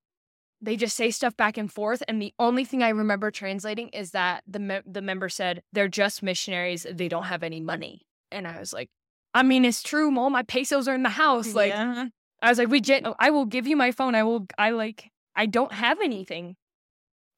[0.60, 2.02] they just say stuff back and forth.
[2.06, 5.88] And the only thing I remember translating is that the, me- the member said, they're
[5.88, 6.86] just missionaries.
[6.90, 8.02] They don't have any money.
[8.30, 8.88] And I was like,
[9.34, 11.54] I mean, it's true, All My pesos are in the house.
[11.54, 12.08] Like, yeah.
[12.42, 14.14] I was like, we gen- I will give you my phone.
[14.14, 16.56] I will, I like, I don't have anything.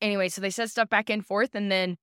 [0.00, 1.96] Anyway, so they said stuff back and forth, and then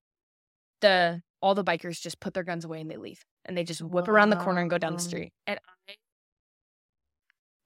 [0.79, 3.81] the all the bikers just put their guns away and they leave, and they just
[3.81, 4.13] whip wow.
[4.13, 5.31] around the corner and go down the oh, street.
[5.47, 5.59] And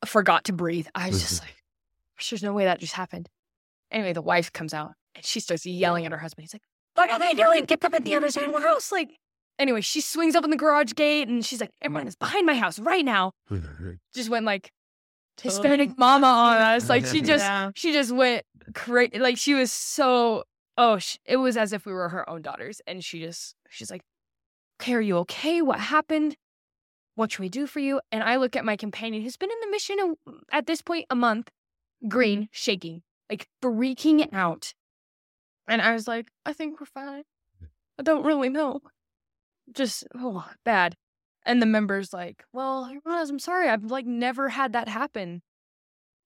[0.01, 0.87] I forgot to breathe.
[0.93, 1.45] I was just mm-hmm.
[1.45, 3.27] like, there's no way that just happened.
[3.91, 6.43] Anyway, the wife comes out and she starts yelling at her husband.
[6.43, 6.63] He's like,
[6.95, 7.65] "What are they doing?
[7.65, 9.17] Get them at the other side of the house!" Like,
[9.59, 12.79] anyway, she swings open the garage gate and she's like, "Everyone is behind my house
[12.79, 13.31] right now."
[14.13, 14.71] just went like
[15.41, 16.89] Hispanic mama on us.
[16.89, 17.71] Like she just yeah.
[17.75, 19.19] she just went crazy.
[19.19, 20.43] Like she was so
[20.77, 23.91] oh sh- it was as if we were her own daughters, and she just she's
[23.91, 24.01] like,
[24.79, 25.61] "Okay, are you okay?
[25.61, 26.35] What happened?
[27.15, 29.59] What should we do for you?" And I look at my companion who's been in
[29.61, 31.49] the mission a, at this point a month,
[32.07, 32.49] green, mm-hmm.
[32.51, 34.73] shaking, like freaking out,
[35.67, 37.23] and I was like, "I think we're fine.
[37.99, 38.81] I don't really know."
[39.73, 40.95] Just oh bad.
[41.45, 43.69] And the member's like, well, I'm sorry.
[43.69, 45.43] I've like never had that happen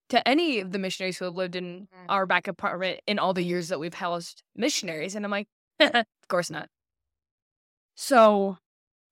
[0.09, 2.05] to any of the missionaries who have lived in mm.
[2.07, 5.15] our back apartment in all the years that we've housed missionaries.
[5.15, 5.47] And I'm like,
[5.79, 6.69] of course not.
[8.01, 8.57] So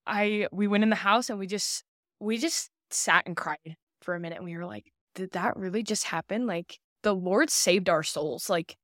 [0.06, 1.84] I we went in the house and we just
[2.22, 5.84] we just sat and cried for a minute and we were like, did that really
[5.84, 6.48] just happen?
[6.48, 8.50] Like the Lord saved our souls.
[8.50, 8.78] Like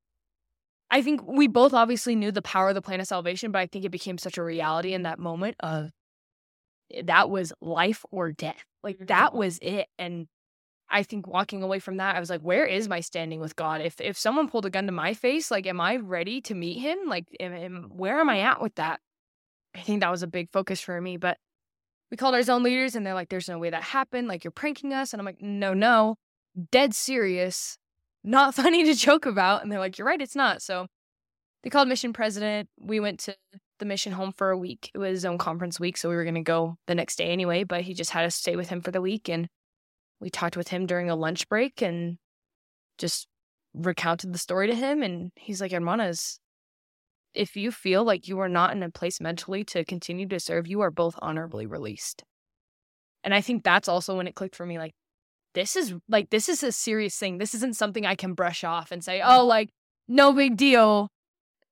[0.91, 3.65] I think we both obviously knew the power of the plan of salvation, but I
[3.65, 5.91] think it became such a reality in that moment of
[7.05, 8.65] that was life or death.
[8.83, 9.37] Like that mm-hmm.
[9.37, 9.87] was it.
[9.97, 10.27] And
[10.89, 13.79] I think walking away from that, I was like, where is my standing with God?
[13.79, 16.79] If if someone pulled a gun to my face, like, am I ready to meet
[16.79, 16.97] him?
[17.07, 18.99] Like, am, am, where am I at with that?
[19.75, 21.17] I think that was a big focus for me.
[21.17, 21.37] But
[22.11, 24.27] we called our zone leaders and they're like, there's no way that happened.
[24.27, 25.13] Like, you're pranking us.
[25.13, 26.17] And I'm like, no, no,
[26.71, 27.77] dead serious,
[28.23, 29.63] not funny to joke about.
[29.63, 30.61] And they're like, you're right, it's not.
[30.61, 30.87] So
[31.63, 32.69] they called mission president.
[32.79, 33.35] We went to
[33.79, 34.91] the mission home for a week.
[34.93, 37.63] It was own conference week, so we were going to go the next day anyway,
[37.63, 39.29] but he just had us stay with him for the week.
[39.29, 39.47] And
[40.19, 42.17] we talked with him during a lunch break and
[42.97, 43.27] just
[43.73, 45.01] recounted the story to him.
[45.01, 46.39] And he's like, Hermanas,
[47.33, 50.67] if you feel like you are not in a place mentally to continue to serve,
[50.67, 52.23] you are both honorably released.
[53.23, 54.93] And I think that's also when it clicked for me like,
[55.53, 57.37] this is like, this is a serious thing.
[57.37, 59.69] This isn't something I can brush off and say, oh, like,
[60.07, 61.09] no big deal.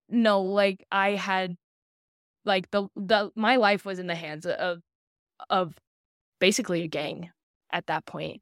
[0.08, 1.56] No, like, I had
[2.46, 4.82] like the the my life was in the hands of
[5.50, 5.76] of
[6.40, 7.30] basically a gang
[7.72, 8.42] at that point.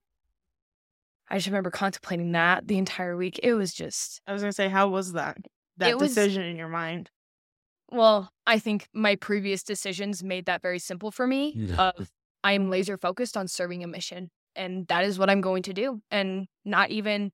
[1.29, 3.39] I just remember contemplating that the entire week.
[3.43, 5.37] It was just I was gonna say, how was that?
[5.79, 7.09] That was, decision in your mind?
[7.91, 11.69] Well, I think my previous decisions made that very simple for me.
[11.77, 12.11] of
[12.43, 14.29] I am laser focused on serving a mission.
[14.55, 16.01] And that is what I'm going to do.
[16.11, 17.31] And not even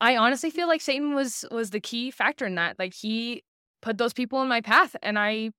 [0.00, 2.78] I honestly feel like Satan was was the key factor in that.
[2.78, 3.42] Like he
[3.82, 5.50] put those people in my path and I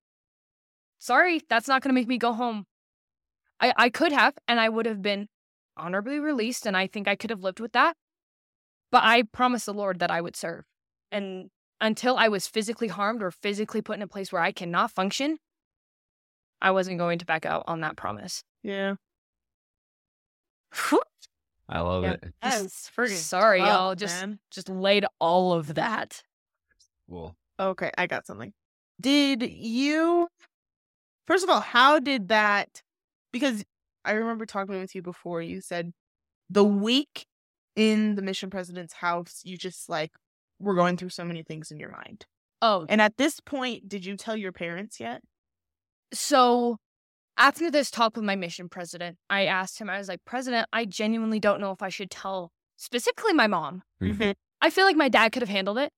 [1.00, 2.66] sorry, that's not going to make me go home.
[3.60, 5.28] I I could have and I would have been
[5.76, 7.96] honorably released and I think I could have lived with that.
[8.92, 10.64] But I promised the Lord that I would serve.
[11.12, 11.50] And
[11.80, 15.38] until I was physically harmed or physically put in a place where I cannot function,
[16.62, 18.44] I wasn't going to back out on that promise.
[18.64, 18.96] Yeah.
[21.70, 22.12] I love Yeah.
[22.14, 22.34] it.
[22.44, 22.90] Yes.
[22.96, 23.96] Friggin' Sorry, tough, y'all.
[23.96, 24.40] Just man.
[24.52, 26.24] just laid all of that.
[27.10, 27.36] Cool.
[27.60, 28.54] Okay, I got something.
[29.00, 30.28] Did you
[31.28, 32.82] First of all, how did that
[33.34, 33.64] because
[34.06, 35.92] I remember talking with you before you said
[36.50, 37.26] the week
[37.76, 40.12] in the mission president's house you just like
[40.60, 42.26] were going through so many things in your mind.
[42.62, 45.22] Oh, And at this point, did you tell your parents yet?
[46.14, 46.78] so
[47.38, 50.86] after this talk with my mission president, I asked him, I was like, President, I
[50.86, 53.84] genuinely don't know if I should tell specifically my mom.
[54.02, 54.34] Mhm.
[54.62, 55.92] I feel like my dad could have handled it.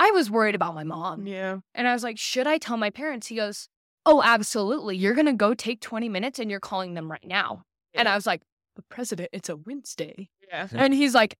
[0.00, 1.26] I was worried about my mom.
[1.26, 1.58] Yeah.
[1.74, 3.28] And I was like, should I tell my parents?
[3.28, 3.68] He goes,
[4.06, 4.96] Oh, absolutely.
[4.96, 7.64] You're going to go take 20 minutes and you're calling them right now.
[7.92, 8.40] And I was like,
[8.74, 10.30] But President, it's a Wednesday.
[10.48, 10.66] Yeah.
[10.72, 11.36] And he's like,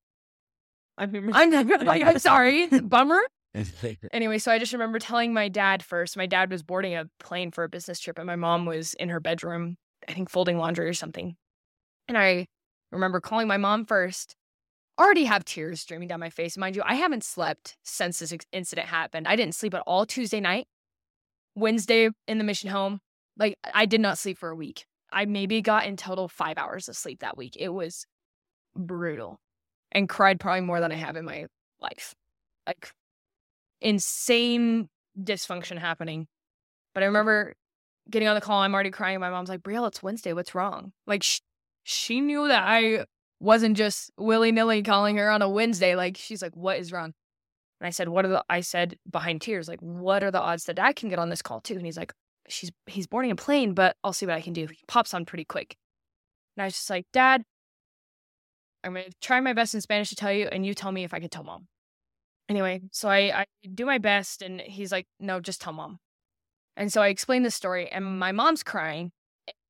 [1.01, 2.67] I'm, like, I'm sorry.
[2.67, 3.21] Bummer.
[4.13, 6.17] Anyway, so I just remember telling my dad first.
[6.17, 9.09] My dad was boarding a plane for a business trip, and my mom was in
[9.09, 9.77] her bedroom,
[10.09, 11.35] I think folding laundry or something.
[12.07, 12.47] And I
[12.93, 14.37] remember calling my mom first.
[15.01, 16.57] Already have tears streaming down my face.
[16.57, 19.27] Mind you, I haven't slept since this incident happened.
[19.27, 20.67] I didn't sleep at all Tuesday night,
[21.55, 23.01] Wednesday in the mission home.
[23.37, 24.85] Like, I did not sleep for a week.
[25.13, 27.57] I maybe got in total five hours of sleep that week.
[27.59, 28.07] It was
[28.77, 29.41] brutal
[29.93, 31.47] and cried probably more than I have in my
[31.81, 32.15] life.
[32.67, 32.93] Like,
[33.81, 34.89] insane
[35.21, 36.27] dysfunction happening.
[36.95, 37.55] But I remember
[38.09, 38.61] getting on the call.
[38.61, 39.21] I'm already crying.
[39.21, 40.33] My mom's like, Brielle, it's Wednesday.
[40.33, 40.93] What's wrong?
[41.07, 41.41] Like, sh-
[41.85, 43.07] she knew that I
[43.41, 45.95] wasn't just willy nilly calling her on a Wednesday.
[45.95, 47.13] Like, she's like, what is wrong?
[47.81, 50.65] And I said, what are the, I said behind tears, like, what are the odds
[50.65, 51.75] that dad can get on this call too?
[51.75, 52.13] And he's like,
[52.47, 54.67] she's, he's boarding a plane, but I'll see what I can do.
[54.67, 55.77] He pops on pretty quick.
[56.57, 57.43] And I was just like, Dad,
[58.83, 61.05] I'm going to try my best in Spanish to tell you, and you tell me
[61.05, 61.69] if I could tell mom.
[62.49, 65.99] Anyway, so I, I do my best, and he's like, no, just tell mom.
[66.77, 69.13] And so I explained the story, and my mom's crying,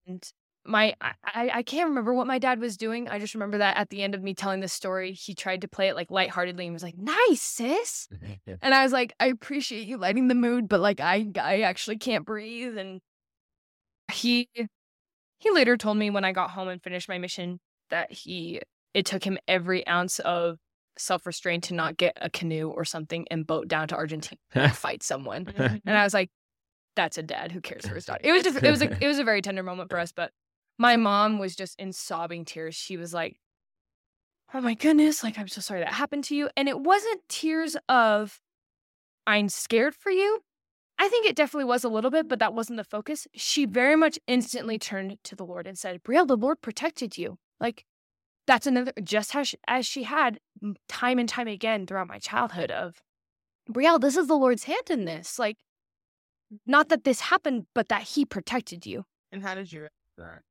[0.07, 0.23] and
[0.65, 3.09] my I, I can't remember what my dad was doing.
[3.09, 5.69] I just remember that at the end of me telling this story, he tried to
[5.69, 8.09] play it like lightheartedly and was like, "Nice, sis."
[8.63, 11.99] And I was like, "I appreciate you lighting the mood, but like I I actually
[11.99, 13.01] can't breathe." And
[14.13, 14.49] he
[15.39, 18.61] he later told me when I got home and finished my mission that he
[18.95, 20.59] it took him every ounce of
[20.99, 25.03] self-restraint to not get a canoe or something and boat down to Argentina and fight
[25.03, 25.49] someone.
[25.57, 26.05] And I mm-hmm.
[26.05, 26.31] was like,
[26.97, 28.21] that's a dad who cares for his daughter.
[28.25, 30.33] It was just it was a it was a very tender moment for us, but
[30.79, 32.75] my mom was just in sobbing tears.
[32.75, 33.37] She was like,
[34.53, 36.51] Oh my goodness, like I'm so sorry that happened to you.
[36.57, 38.41] And it wasn't tears of
[39.27, 40.41] I'm scared for you.
[40.99, 43.27] I think it definitely was a little bit, but that wasn't the focus.
[43.35, 47.39] She very much instantly turned to the Lord and said, Brielle, the Lord protected you.
[47.59, 47.85] Like
[48.51, 50.41] that's another just as she, as she had
[50.89, 53.01] time and time again throughout my childhood of
[53.71, 55.39] Brielle, this is the Lord's hand in this.
[55.39, 55.59] Like
[56.67, 59.05] not that this happened, but that he protected you.
[59.31, 60.43] And how did you react to that?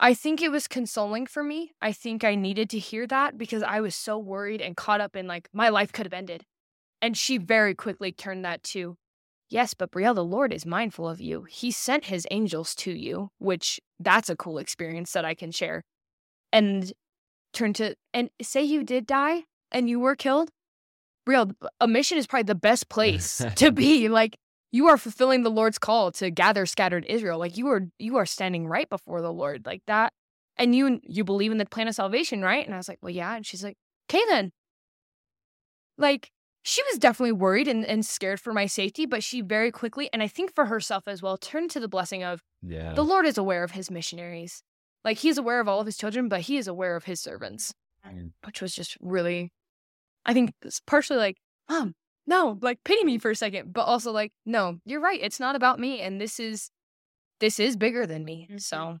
[0.00, 1.70] I think it was consoling for me.
[1.80, 5.14] I think I needed to hear that because I was so worried and caught up
[5.14, 6.44] in like my life could have ended.
[7.00, 8.96] And she very quickly turned that to,
[9.48, 11.44] yes, but Brielle, the Lord is mindful of you.
[11.44, 15.84] He sent his angels to you, which that's a cool experience that I can share.
[16.52, 16.92] And
[17.52, 20.50] turn to, and say you did die and you were killed.
[21.26, 24.08] real a mission is probably the best place to be.
[24.08, 24.36] Like,
[24.72, 27.38] you are fulfilling the Lord's call to gather scattered Israel.
[27.38, 30.12] Like you are you are standing right before the Lord like that.
[30.58, 32.64] And you you believe in the plan of salvation, right?
[32.64, 33.36] And I was like, well, yeah.
[33.36, 33.76] And she's like,
[34.10, 34.52] okay then.
[35.96, 36.30] Like
[36.62, 40.20] she was definitely worried and, and scared for my safety, but she very quickly, and
[40.20, 42.92] I think for herself as well, turned to the blessing of yeah.
[42.92, 44.64] the Lord is aware of his missionaries.
[45.06, 47.72] Like he's aware of all of his children, but he is aware of his servants,
[48.04, 48.32] Mm.
[48.44, 49.52] which was just really,
[50.26, 51.38] I think it's partially like,
[51.68, 51.94] Mom,
[52.26, 55.20] no, like pity me for a second, but also like, no, you're right.
[55.22, 56.00] It's not about me.
[56.00, 56.70] And this is,
[57.40, 58.48] this is bigger than me.
[58.50, 58.60] Mhm.
[58.60, 58.98] So,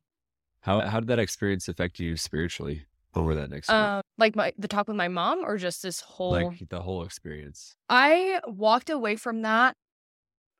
[0.60, 3.74] How how did that experience affect you spiritually over that next week?
[3.74, 7.02] uh, like my, the talk with my mom or just this whole, like the whole
[7.02, 7.74] experience?
[7.88, 9.76] I walked away from that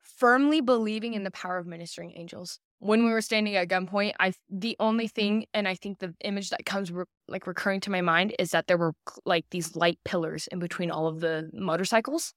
[0.01, 2.59] firmly believing in the power of ministering angels.
[2.79, 5.15] When we were standing at gunpoint, I the only mm-hmm.
[5.15, 8.51] thing, and I think the image that comes re- like recurring to my mind is
[8.51, 8.93] that there were
[9.25, 12.33] like these light pillars in between all of the motorcycles,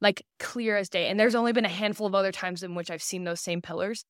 [0.00, 1.08] like clear as day.
[1.08, 3.62] And there's only been a handful of other times in which I've seen those same
[3.62, 4.04] pillars,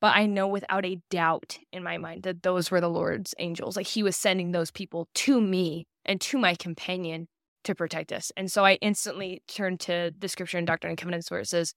[0.00, 3.76] but I know without a doubt in my mind that those were the Lord's angels.
[3.76, 7.28] Like He was sending those people to me and to my companion
[7.64, 8.30] to protect us.
[8.36, 11.72] And so I instantly turned to the scripture in Doctrine and Covenants where it says,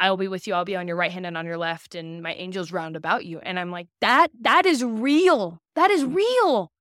[0.00, 1.94] I will be with you, I'll be on your right hand and on your left,
[1.94, 3.38] and my angels round about you.
[3.40, 5.58] And I'm like, that that is real.
[5.76, 6.72] That is real.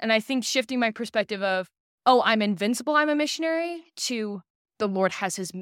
[0.00, 1.68] And I think shifting my perspective of
[2.06, 4.40] oh, I'm invincible, I'm a missionary, to
[4.78, 5.52] the Lord has his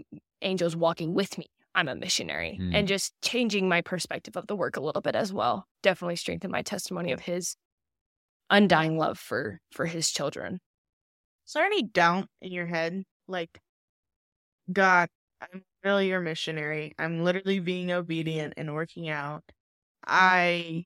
[0.40, 1.46] angels walking with me.
[1.74, 2.74] I'm a missionary mm.
[2.74, 5.66] and just changing my perspective of the work a little bit as well.
[5.82, 7.56] Definitely strengthened my testimony of his
[8.50, 10.60] undying love for for his children.
[11.46, 13.04] Is there any doubt in your head?
[13.26, 13.60] Like,
[14.72, 15.08] God,
[15.40, 15.62] I'm
[15.96, 16.92] your missionary.
[16.98, 19.42] I'm literally being obedient and working out.
[20.06, 20.84] I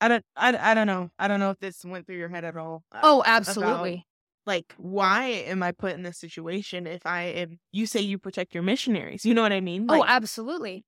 [0.00, 1.10] I don't I, I don't know.
[1.18, 2.84] I don't know if this went through your head at all.
[2.92, 3.94] Uh, oh, absolutely.
[3.94, 4.04] About,
[4.46, 8.54] like why am I put in this situation if I am you say you protect
[8.54, 9.24] your missionaries.
[9.24, 9.86] You know what I mean?
[9.88, 10.84] Oh, like, oh, absolutely.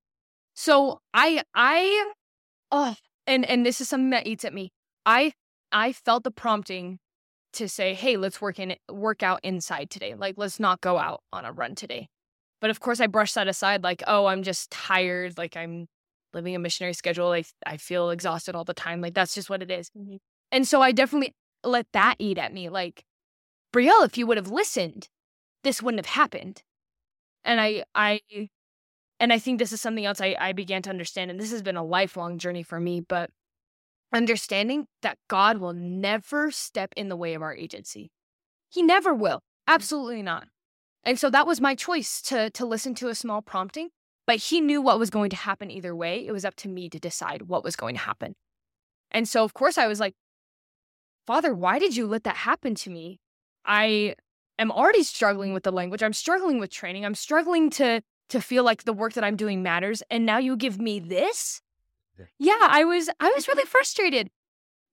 [0.55, 2.12] So I I
[2.70, 2.94] oh
[3.26, 4.72] and and this is something that eats at me.
[5.05, 5.32] I
[5.72, 6.98] I felt the prompting
[7.55, 10.14] to say, "Hey, let's work in work out inside today.
[10.14, 12.09] Like let's not go out on a run today."
[12.61, 15.39] But of course I brushed that aside like, "Oh, I'm just tired.
[15.39, 15.87] Like I'm
[16.35, 17.29] living a missionary schedule.
[17.29, 19.01] Like I feel exhausted all the time.
[19.01, 19.91] Like that's just what it is.
[19.97, 20.17] Mm-hmm.
[20.53, 21.35] And so I definitely
[21.65, 22.69] let that eat at me.
[22.69, 23.05] Like,
[23.73, 25.09] Brielle, if you would have listened,
[25.63, 26.63] this wouldn't have happened.
[27.45, 28.21] And I I
[29.19, 31.63] and I think this is something else I, I began to understand, and this has
[31.63, 33.31] been a lifelong journey for me, but
[34.13, 38.11] understanding that God will never step in the way of our agency.
[38.71, 39.43] He never will.
[39.69, 40.49] Absolutely not.
[41.05, 43.90] And so that was my choice to to listen to a small prompting
[44.30, 46.24] but he knew what was going to happen either way.
[46.24, 48.36] It was up to me to decide what was going to happen.
[49.11, 50.14] And so, of course, I was like,
[51.26, 53.18] Father, why did you let that happen to me?
[53.64, 54.14] I
[54.57, 56.01] am already struggling with the language.
[56.01, 57.05] I'm struggling with training.
[57.05, 60.01] I'm struggling to to feel like the work that I'm doing matters.
[60.09, 61.61] And now you give me this?
[62.38, 64.30] Yeah, I was I was really frustrated.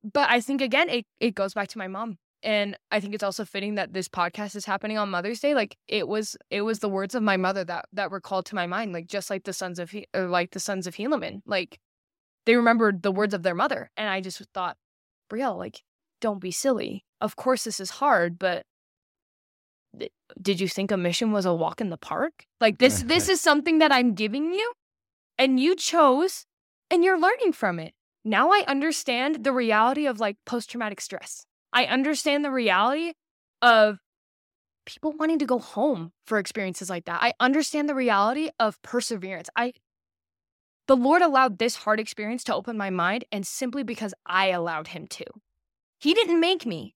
[0.03, 2.17] But I think again, it, it goes back to my mom
[2.47, 5.77] and i think it's also fitting that this podcast is happening on mother's day like
[5.87, 8.65] it was it was the words of my mother that that were called to my
[8.65, 11.77] mind like just like the sons of he- uh, like the sons of helaman like
[12.45, 14.77] they remembered the words of their mother and i just thought
[15.29, 15.83] brielle like
[16.19, 17.05] don't be silly.
[17.21, 18.65] Of course this is hard but
[19.99, 22.45] th- did you think a mission was a walk in the park?
[22.59, 24.71] Like this this is something that i'm giving you
[25.37, 26.45] and you chose
[26.89, 27.93] and you're learning from it.
[28.23, 33.13] Now i understand the reality of like post-traumatic stress I understand the reality
[33.61, 33.99] of
[34.85, 37.21] people wanting to go home for experiences like that.
[37.21, 39.49] I understand the reality of perseverance.
[39.55, 39.73] I
[40.87, 44.87] the Lord allowed this hard experience to open my mind and simply because I allowed
[44.87, 45.25] him to.
[45.99, 46.95] He didn't make me.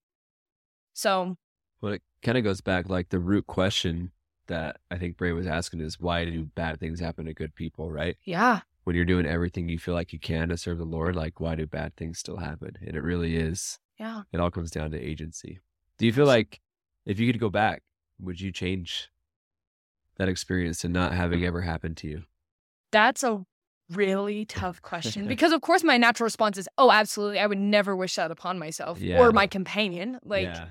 [0.94, 1.36] So
[1.82, 4.12] well it kind of goes back like the root question
[4.48, 7.92] that I think Bray was asking is why do bad things happen to good people,
[7.92, 8.18] right?
[8.24, 8.62] Yeah.
[8.84, 11.56] When you're doing everything you feel like you can to serve the Lord, like why
[11.56, 12.78] do bad things still happen?
[12.82, 14.24] And it really is yeah.
[14.34, 15.60] It all comes down to agency.
[16.00, 16.60] Do you feel like
[17.06, 17.84] if you could go back,
[18.20, 19.12] would you change
[20.18, 22.24] that experience to not having ever happened to you?
[22.92, 23.46] That's a
[23.92, 27.94] really tough question because of course my natural response is oh absolutely I would never
[27.94, 29.20] wish that upon myself yeah.
[29.20, 30.68] or my companion like yeah.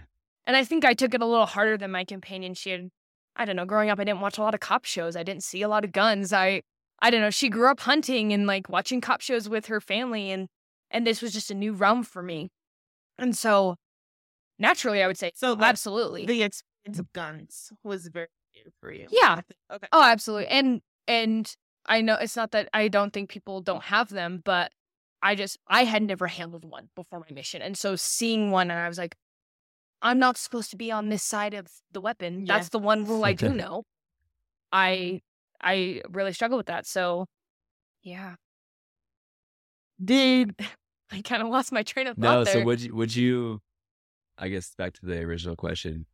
[0.46, 2.88] and I think I took it a little harder than my companion she had
[3.36, 5.42] I don't know growing up I didn't watch a lot of cop shows I didn't
[5.42, 6.62] see a lot of guns I
[7.02, 10.30] I don't know she grew up hunting and like watching cop shows with her family
[10.30, 10.48] and
[10.90, 12.48] and this was just a new realm for me
[13.20, 13.76] and so
[14.58, 16.26] naturally, I would say, so absolutely.
[16.26, 19.06] The experience of guns was very new for you.
[19.10, 19.40] Yeah.
[19.72, 19.88] Okay.
[19.92, 20.48] Oh, absolutely.
[20.48, 21.52] And, and
[21.86, 24.72] I know it's not that I don't think people don't have them, but
[25.22, 27.62] I just, I had never handled one before my mission.
[27.62, 29.16] And so seeing one, and I was like,
[30.02, 32.46] I'm not supposed to be on this side of the weapon.
[32.46, 32.54] Yeah.
[32.54, 33.84] That's the one rule I do know.
[34.72, 35.20] I,
[35.60, 36.86] I really struggle with that.
[36.86, 37.26] So,
[38.02, 38.36] yeah.
[40.02, 40.54] Did
[41.12, 42.22] I kind of lost my train of thought.
[42.22, 42.54] No, there.
[42.54, 43.60] so would you, would you?
[44.38, 46.06] I guess back to the original question.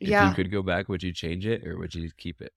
[0.00, 0.28] If yeah.
[0.28, 2.52] you could go back, would you change it or would you keep it?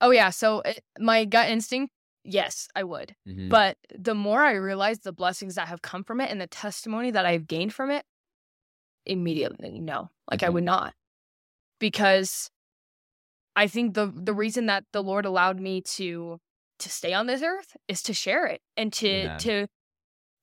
[0.00, 0.30] Oh yeah.
[0.30, 1.92] So it, eh, my gut instinct,
[2.24, 3.14] yes, I would.
[3.28, 3.48] Mm-hmm.
[3.48, 7.10] But the more I realize the blessings that have come from it and the testimony
[7.10, 8.04] that I've gained from it,
[9.06, 10.46] immediately no, like mm-hmm.
[10.46, 10.94] I would not,
[11.78, 12.50] because
[13.56, 16.38] I think the the reason that the Lord allowed me to
[16.78, 19.36] to stay on this earth is to share it and to yeah.
[19.38, 19.66] to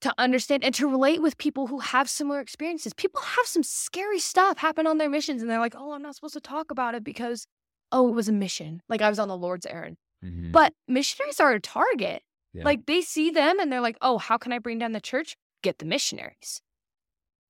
[0.05, 2.93] to understand and to relate with people who have similar experiences.
[2.93, 6.13] People have some scary stuff happen on their missions and they're like, oh, I'm not
[6.13, 7.47] supposed to talk about it because,
[7.91, 8.83] oh, it was a mission.
[8.87, 9.97] Like I was on the Lord's errand.
[10.23, 10.51] Mm-hmm.
[10.51, 12.21] But missionaries are a target.
[12.53, 12.65] Yeah.
[12.65, 15.35] Like they see them and they're like, oh, how can I bring down the church?
[15.63, 16.61] Get the missionaries.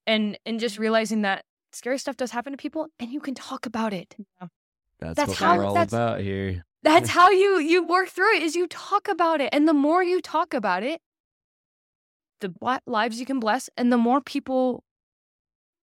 [0.08, 1.44] And and just realizing that
[1.74, 4.16] scary stuff does happen to people and you can talk about it.
[4.18, 4.48] Yeah.
[5.02, 6.64] That's, that's, what how, we're all about here.
[6.84, 9.50] That's how you you work through it is you talk about it.
[9.52, 11.02] And the more you talk about it,
[12.42, 12.54] the
[12.86, 14.84] lives you can bless and the more people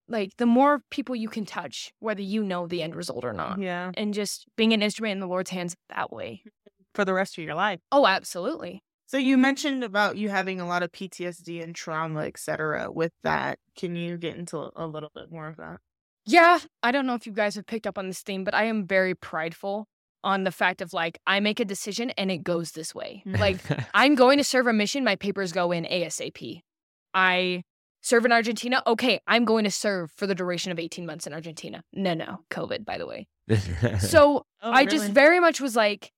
[0.07, 3.59] like the more people you can touch whether you know the end result or not
[3.59, 3.91] yeah.
[3.95, 6.41] and just being an instrument in the lord's hands that way.
[6.41, 6.49] Mm-hmm.
[6.93, 7.79] For the rest of your life.
[7.91, 8.83] Oh absolutely.
[9.07, 13.59] So you mentioned about you having a lot of ptsd and trauma etc with that.
[13.75, 15.77] Can you get into a little bit more of that?
[16.25, 18.65] Yeah, I don't know if you guys have picked up on this theme, but I
[18.65, 19.87] am very prideful
[20.23, 23.23] on the fact of like I make a decision and it goes this way.
[23.25, 23.39] Mm.
[23.39, 23.57] Like
[23.93, 26.61] I'm going to serve a mission, my papers go in ASAP.
[27.13, 27.63] I
[28.01, 28.81] serve in Argentina.
[28.87, 31.83] Okay, I'm going to serve for the duration of 18 months in Argentina.
[31.93, 33.27] No, no, COVID, by the way.
[33.99, 36.13] So Oh, I just very much was like,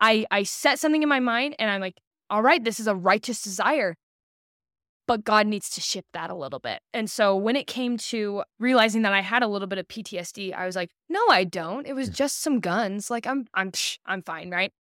[0.00, 2.94] I I set something in my mind and I'm like, all right, this is a
[2.94, 3.94] righteous desire.
[5.06, 6.80] But God needs to shift that a little bit.
[6.92, 10.52] And so when it came to realizing that I had a little bit of PTSD,
[10.52, 11.86] I was like, no, I don't.
[11.86, 12.14] It was mm.
[12.14, 13.10] just some guns.
[13.10, 14.72] Like I'm I'm psh, I'm fine, right?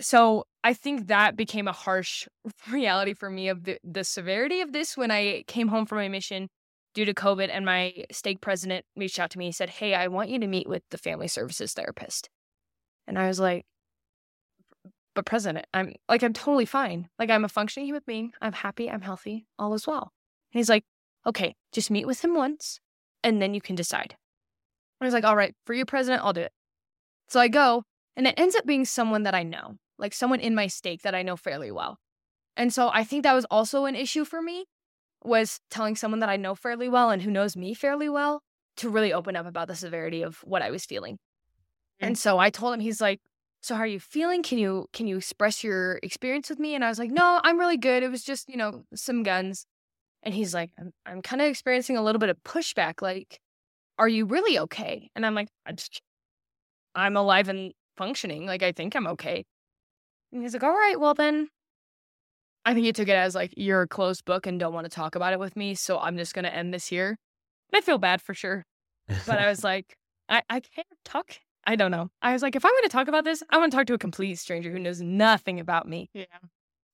[0.00, 2.26] So I think that became a harsh
[2.70, 6.08] reality for me of the, the severity of this when I came home from my
[6.08, 6.48] mission
[6.94, 10.08] due to COVID and my stake president reached out to me and said, Hey, I
[10.08, 12.28] want you to meet with the family services therapist.
[13.06, 13.66] And I was like,
[15.14, 17.08] But president, I'm like, I'm totally fine.
[17.18, 18.32] Like, I'm a functioning human being.
[18.40, 18.90] I'm happy.
[18.90, 19.46] I'm healthy.
[19.58, 20.12] All is well.
[20.52, 20.84] And he's like,
[21.26, 22.80] Okay, just meet with him once
[23.22, 24.16] and then you can decide.
[25.00, 26.52] I was like, All right, for you, president, I'll do it.
[27.28, 27.84] So I go
[28.16, 31.14] and it ends up being someone that I know, like someone in my stake that
[31.14, 31.98] I know fairly well.
[32.56, 34.66] And so I think that was also an issue for me
[35.24, 38.42] was telling someone that I know fairly well and who knows me fairly well
[38.76, 41.18] to really open up about the severity of what I was feeling.
[41.98, 42.18] And mm.
[42.18, 43.20] so I told him he's like,
[43.64, 44.42] "So how are you feeling?
[44.42, 47.58] Can you can you express your experience with me?" And I was like, "No, I'm
[47.58, 48.02] really good.
[48.02, 49.66] It was just, you know, some guns."
[50.24, 53.40] And he's like, "I'm I'm kind of experiencing a little bit of pushback like
[53.98, 56.02] are you really okay?" And I'm like, I just,
[56.94, 58.46] "I'm alive and functioning.
[58.46, 59.44] Like I think I'm okay."
[60.32, 61.48] And he's like, "All right, well then
[62.64, 64.90] I think he took it as like you're a closed book and don't want to
[64.90, 67.10] talk about it with me, so I'm just gonna end this here.
[67.72, 68.64] And I feel bad for sure,
[69.26, 69.96] but I was like,
[70.28, 71.38] I I can't talk.
[71.66, 72.10] I don't know.
[72.22, 73.98] I was like, if I'm gonna talk about this, I want to talk to a
[73.98, 76.10] complete stranger who knows nothing about me.
[76.12, 76.24] Yeah.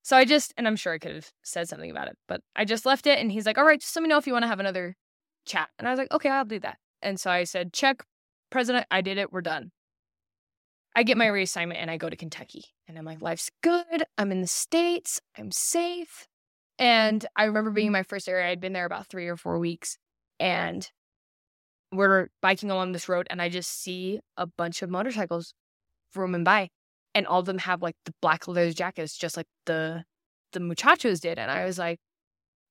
[0.03, 2.65] So I just, and I'm sure I could have said something about it, but I
[2.65, 3.19] just left it.
[3.19, 4.97] And he's like, all right, just let me know if you want to have another
[5.45, 5.69] chat.
[5.79, 6.79] And I was like, okay, I'll do that.
[7.03, 8.03] And so I said, check,
[8.51, 9.33] president, I did it.
[9.33, 9.73] We're done.
[10.97, 11.35] I get my mm-hmm.
[11.35, 12.65] reassignment and I go to Kentucky.
[12.89, 14.05] And I'm like, life's good.
[14.19, 15.21] I'm in the States.
[15.39, 16.27] I'm safe.
[16.79, 17.93] And I remember being mm-hmm.
[17.93, 18.49] my first area.
[18.49, 19.99] I'd been there about three or four weeks.
[20.39, 20.89] And
[21.93, 25.55] we're biking along this road and I just see a bunch of motorcycles
[26.15, 26.69] roaming by.
[27.15, 30.05] And all of them have like the black leather jackets, just like the
[30.53, 31.39] the muchachos did.
[31.39, 31.99] And I was like,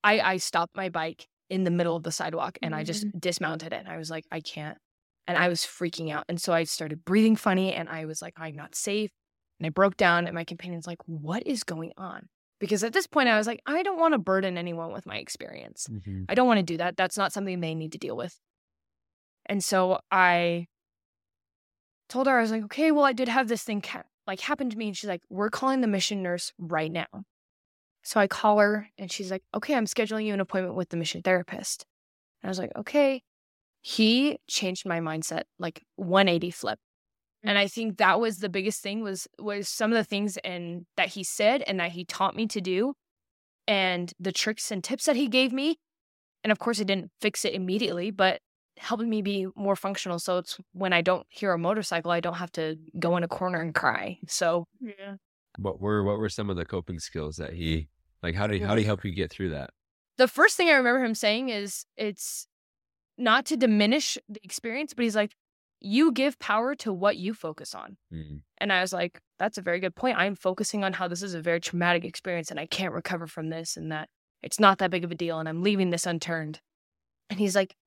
[0.04, 3.74] I I stopped my bike in the middle of the sidewalk and I just dismounted
[3.74, 3.80] it.
[3.80, 4.78] And I was like, I can't.
[5.28, 6.24] And I was freaking out.
[6.30, 9.12] And so I started breathing funny and I was like, I'm not safe.
[9.60, 12.28] And I broke down and my companion's like, what is going on?
[12.60, 15.18] Because at this point I was like, I don't want to burden anyone with my
[15.18, 15.88] experience.
[15.90, 16.26] Mhm.
[16.30, 16.96] I don't want to do that.
[16.98, 18.38] That's not something they need to deal with.
[19.50, 20.68] And so I
[22.08, 24.70] told her, I was like, okay, well, I did have this thing ca- like happen
[24.70, 24.88] to me.
[24.88, 27.08] And she's like, we're calling the mission nurse right now.
[28.04, 30.98] So I call her and she's like, okay, I'm scheduling you an appointment with the
[30.98, 31.86] mission therapist.
[32.42, 33.24] And I was like, okay.
[33.82, 36.80] He changed my mindset like 180 flip.
[37.44, 37.72] And I mm.
[37.72, 41.24] think that was the biggest thing was was some of the things and that he
[41.24, 42.94] said and that he taught me to do
[43.68, 45.78] and the tricks and tips that he gave me.
[46.44, 48.42] And of course, it didn't fix it immediately, but
[48.80, 50.20] helping me be more functional.
[50.20, 53.28] So it's when I don't hear a motorcycle, I don't have to go in a
[53.28, 54.20] corner and cry.
[54.28, 55.16] So Yeah.
[55.58, 57.90] What were what were some of the coping skills that he
[58.24, 58.36] like?
[58.36, 59.72] How did he, how did he help you get through that?
[60.20, 62.46] the first thing I remember him saying is it's
[63.18, 65.34] not to diminish the experience, but he's like,
[65.80, 67.96] you give power to what you focus on.
[68.14, 68.42] Mm.
[68.58, 70.18] And I was like, that's a very good point.
[70.18, 73.50] I'm focusing on how this is a very traumatic experience and I can't recover from
[73.50, 74.10] this and that
[74.44, 76.60] it's not that big of a deal and I'm leaving this unturned.
[77.30, 77.78] And he's like,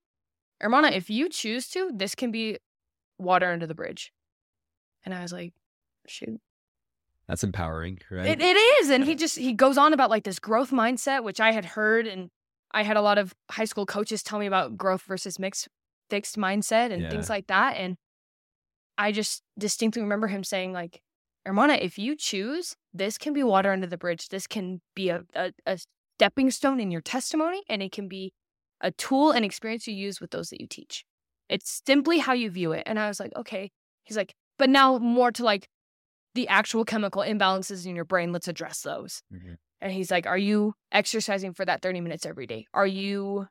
[0.62, 2.58] Hermana, if you choose to, this can be
[3.18, 4.12] water under the bridge.
[5.04, 5.52] And I was like,
[6.06, 6.40] shoot.
[7.28, 8.26] That's empowering, right?
[8.26, 8.90] It, it is.
[8.90, 12.06] And he just, he goes on about like this growth mindset, which I had heard.
[12.06, 12.30] And
[12.72, 15.68] I had a lot of high school coaches tell me about growth versus mixed,
[16.10, 17.76] fixed mindset and things like that.
[17.76, 17.96] And
[18.98, 21.00] I just distinctly remember him saying, like,
[21.44, 24.28] Hermana, if you choose, this can be water under the bridge.
[24.28, 25.78] This can be a, a, a
[26.16, 28.32] stepping stone in your testimony, and it can be
[28.82, 31.04] a tool and experience you use with those that you teach.
[31.48, 32.82] It's simply how you view it.
[32.86, 33.70] And I was like, okay.
[34.04, 35.68] He's like, but now more to like
[36.34, 38.32] the actual chemical imbalances in your brain.
[38.32, 39.22] Let's address those.
[39.32, 39.56] Mhm.
[39.80, 42.66] And he's like, Are you exercising for that 30 minutes every day?
[42.74, 43.46] Are you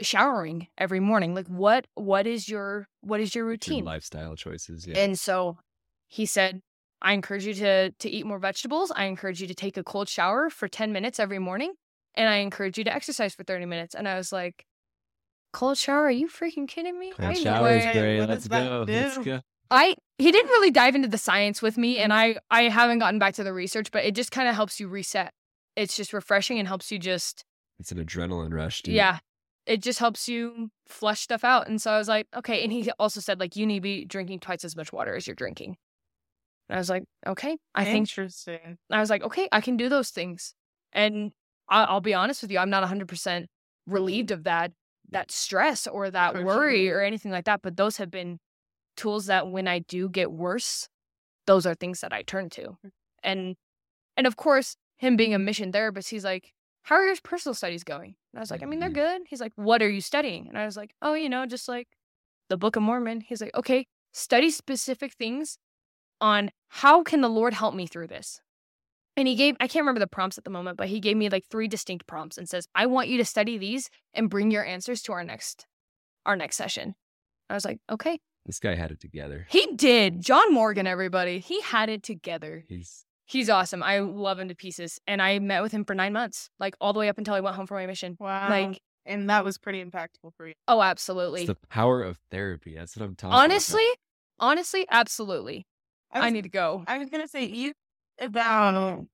[0.00, 1.34] showering every morning?
[1.34, 3.84] Like what what is your what is your Your routine?
[3.84, 4.86] lifestyle choices.
[4.86, 4.98] Yeah.
[4.98, 5.58] And so
[6.08, 6.60] he said,
[7.02, 8.92] I encourage you to to eat more vegetables.
[8.94, 11.72] I encourage you to take a cold shower for 10 minutes every morning.
[12.16, 13.94] And I encourage you to exercise for 30 minutes.
[13.94, 14.64] And I was like,
[15.52, 16.04] Cold shower?
[16.04, 17.12] Are you freaking kidding me?
[17.12, 18.20] Cold I know shower is it." great.
[18.20, 18.84] What Let's does that go.
[18.86, 19.40] Let's go.
[19.70, 22.16] I he didn't really dive into the science with me and mm.
[22.16, 24.88] I I haven't gotten back to the research, but it just kind of helps you
[24.88, 25.32] reset.
[25.74, 27.44] It's just refreshing and helps you just
[27.78, 28.82] It's an adrenaline rush.
[28.82, 28.94] Dude.
[28.94, 29.18] yeah.
[29.66, 31.68] it just helps you flush stuff out.
[31.68, 32.62] And so I was like, okay.
[32.62, 35.26] And he also said, like, you need to be drinking twice as much water as
[35.26, 35.76] you're drinking.
[36.68, 38.78] And I was like, okay, I think, Interesting.
[38.90, 40.54] I was like, okay, I can do those things.
[40.92, 41.32] And
[41.68, 43.46] I, I'll be honest with you, I'm not 100%
[43.86, 44.72] relieved of that,
[45.10, 46.98] that stress or that For worry sure.
[46.98, 47.62] or anything like that.
[47.62, 48.38] But those have been
[48.96, 50.88] tools that when I do get worse,
[51.46, 52.62] those are things that I turn to.
[52.84, 52.90] Mm.
[53.22, 53.56] And,
[54.16, 56.52] and of course, him being a mission therapist, he's like,
[56.82, 58.14] how are your personal studies going?
[58.32, 58.94] And I was like, I mean, they're Mhm.
[58.94, 59.22] good.
[59.28, 60.48] He's like, what are you studying?
[60.48, 61.88] And I was like, oh, you know, just like
[62.48, 63.20] the Book of Mormon.
[63.22, 65.58] He's like, okay, study specific things
[66.20, 68.40] on how can the Lord help me through this.
[69.16, 71.28] And he gave, I can't remember the prompts at the moment, but he gave me
[71.28, 74.64] like three distinct prompts and says, I want you to study these and bring your
[74.64, 75.66] answers to our next,
[76.26, 76.94] our next session.
[77.48, 78.18] I was like, okay.
[78.44, 79.46] This guy had it together.
[79.48, 80.20] He did.
[80.20, 81.38] John Morgan, everybody.
[81.38, 82.64] He had it together.
[82.68, 83.82] He's He's awesome.
[83.82, 85.00] I love him to pieces.
[85.06, 87.40] And I met with him for nine months, like all the way up until I
[87.40, 88.16] went home for my mission.
[88.20, 88.48] Wow.
[88.48, 90.54] Like, and that was pretty impactful for you.
[90.68, 91.46] oh, it's absolutely.
[91.46, 92.76] the power of therapy.
[92.76, 93.44] That's what I'm talking about.
[93.44, 93.86] Honestly,
[94.38, 95.66] honestly, absolutely.
[96.12, 96.84] I, I, need to go.
[96.86, 97.72] I was gonna say you
[98.18, 99.06] about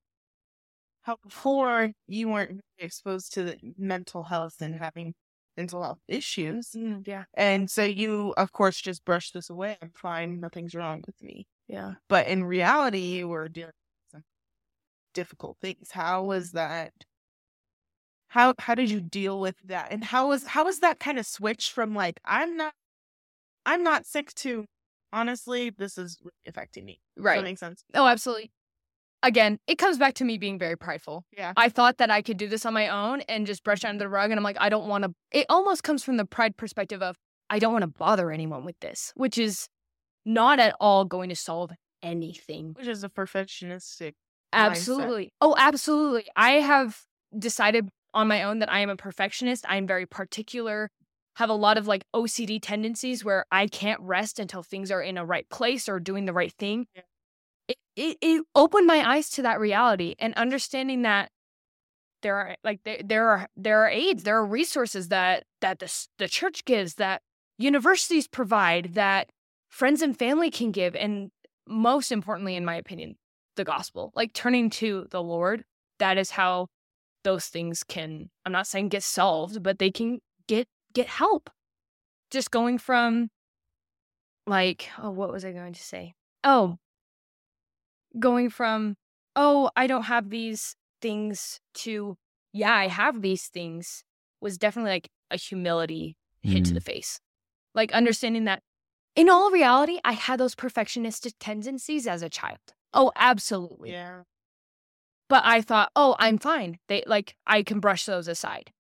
[1.03, 5.15] how before you weren't exposed to the mental health and having
[5.57, 7.25] mental health issues, Mm, yeah.
[7.35, 9.77] and so you, of course, just brush this away.
[9.83, 10.41] I'm fine.
[10.41, 11.47] Nothing's wrong with me.
[11.69, 11.95] Yeah.
[12.09, 13.73] But in reality, you were dealing
[14.13, 14.25] with some
[15.15, 15.93] difficult things.
[15.93, 16.93] How was that?
[18.29, 19.93] How how did you deal with that?
[19.93, 22.73] And how was how was that kind of switch from like I'm not
[23.67, 24.67] I'm not sick to
[25.13, 27.01] honestly this is affecting me.
[27.17, 27.37] Does Right.
[27.39, 27.85] that make sense?
[27.95, 28.53] Oh, absolutely.
[29.23, 31.25] Again, it comes back to me being very prideful.
[31.37, 31.53] Yeah.
[31.57, 34.05] I thought that I could do this on my own and just brush it under
[34.05, 34.31] the rug.
[34.31, 35.13] And I'm like, I don't want to.
[35.31, 37.17] It almost comes from the pride perspective of,
[37.49, 39.69] I don't want to bother anyone with this, which is
[40.25, 41.71] not at all going to solve
[42.03, 42.75] anything.
[42.77, 44.13] Which is a perfectionistic.
[44.53, 45.33] Absolutely.
[45.41, 46.27] Oh, absolutely.
[46.35, 47.03] I have
[47.39, 49.65] decided on my own that I am a perfectionist.
[49.69, 50.91] I am very particular,
[51.37, 55.17] have a lot of like OCD tendencies where I can't rest until things are in
[55.17, 56.87] a right place or doing the right thing.
[56.95, 57.03] Yeah.
[57.69, 61.31] It, it, opened my eyes to that reality and understanding that
[62.23, 66.07] there are like there, there are there are aids there are resources that that the,
[66.19, 67.21] the church gives that
[67.59, 69.31] universities provide that
[69.69, 71.31] friends and family can give and
[71.69, 73.17] most importantly in my opinion
[73.57, 75.65] the gospel like turning to the lord
[75.99, 76.69] that is how
[77.25, 81.51] those things can i'm not saying get solved but they can get get help.
[82.31, 83.31] Just going from
[84.47, 86.15] like oh what was i going to say?
[86.43, 86.79] Oh
[88.19, 88.97] going from
[89.37, 92.17] oh i don't have these things to
[92.53, 94.05] yeah i have these things
[94.41, 96.75] was definitely like a humility hit to Mm.
[96.75, 97.21] the face
[97.75, 98.63] like understanding that
[99.17, 102.59] in all reality i had those perfectionistic tendencies as a child
[102.93, 104.23] oh absolutely Yeah.
[105.29, 106.79] but I thought, oh, I'm fine.
[106.89, 108.71] They like I can brush those aside.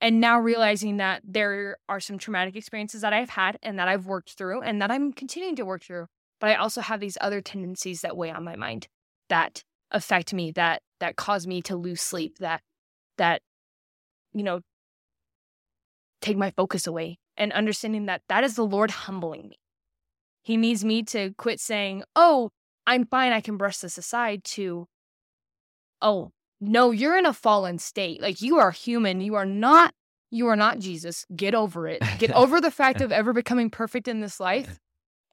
[0.00, 4.06] And now realizing that there are some traumatic experiences that I've had and that I've
[4.06, 6.06] worked through and that I'm continuing to work through,
[6.40, 8.88] but I also have these other tendencies that weigh on my mind
[9.28, 12.62] that affect me, that that cause me to lose sleep, that
[13.16, 13.42] that
[14.32, 14.60] you know
[16.20, 19.56] take my focus away and understanding that that is the Lord humbling me.
[20.42, 22.50] He needs me to quit saying, "Oh,
[22.86, 24.86] I'm fine, I can brush this aside," to
[26.00, 26.30] oh
[26.60, 28.20] no you're in a fallen state.
[28.20, 29.20] Like you are human.
[29.20, 29.94] You are not
[30.30, 31.26] you are not jesus.
[31.34, 32.02] Get over it.
[32.18, 34.78] Get over the fact of ever becoming perfect in this life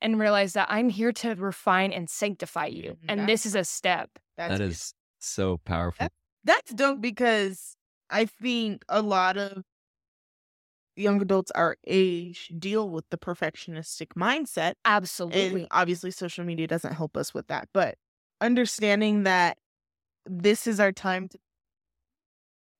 [0.01, 4.09] and realize that i'm here to refine and sanctify you and this is a step
[4.37, 6.07] That's That is so powerful.
[6.43, 7.75] that's dope because
[8.09, 9.63] I think a lot of
[10.95, 14.73] young adults our age deal with the perfectionistic mindset.
[14.85, 17.67] absolutely And obviously, social media doesn't help us with that.
[17.73, 17.95] But
[18.41, 19.57] understanding that
[20.25, 21.39] this is our time to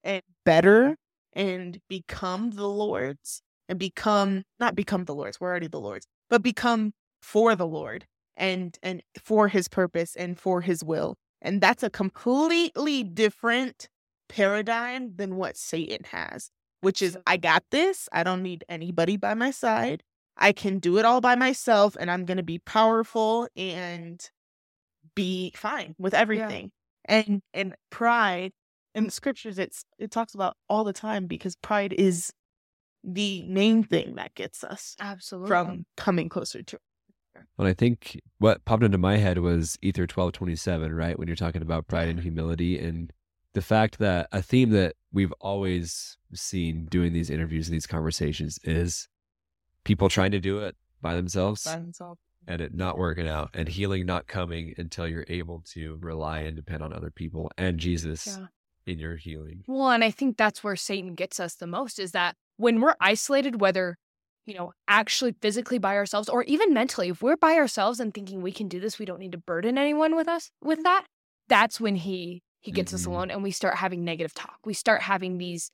[0.03, 0.95] and better
[1.33, 6.43] and become the Lord's and become not become the Lord's, we're already the Lord's, but
[6.43, 6.93] become
[7.25, 8.05] for the Lord
[8.37, 11.15] and and for his purpose and for his will.
[11.41, 13.89] And that's a completely different
[14.29, 16.51] paradigm than what Satan has,
[16.81, 18.07] which is I got this.
[18.11, 20.03] I don't need anybody by my side.
[20.37, 24.21] I can do it all by myself and I'm going to be powerful and
[25.15, 26.71] be fine with everything.
[27.05, 28.51] And and pride
[28.93, 32.31] in the scriptures it's it talks about all the time because pride is
[33.03, 36.77] the main thing that gets us absolutely from coming closer to
[37.57, 41.17] But I think what popped into my head was Ether twelve twenty seven, right?
[41.17, 43.11] When you're talking about pride and humility, and
[43.53, 48.59] the fact that a theme that we've always seen doing these interviews and these conversations
[48.63, 49.07] is
[49.85, 52.17] people trying to do it by themselves by himself.
[52.47, 56.55] and it not working out, and healing not coming until you're able to rely and
[56.55, 58.47] depend on other people and Jesus Yeah.
[58.85, 59.63] in your healing.
[59.67, 62.95] Well, and I think that's where Satan gets us the most is that when we're
[62.99, 63.97] isolated, whether,
[64.45, 68.41] you know, actually physically by ourselves or even mentally, if we're by ourselves and thinking
[68.41, 71.05] we can do this, we don't need to burden anyone with us with that,
[71.47, 73.07] that's when he he gets us Mhm.
[73.07, 74.57] alone and we start having negative talk.
[74.65, 75.69] We start having these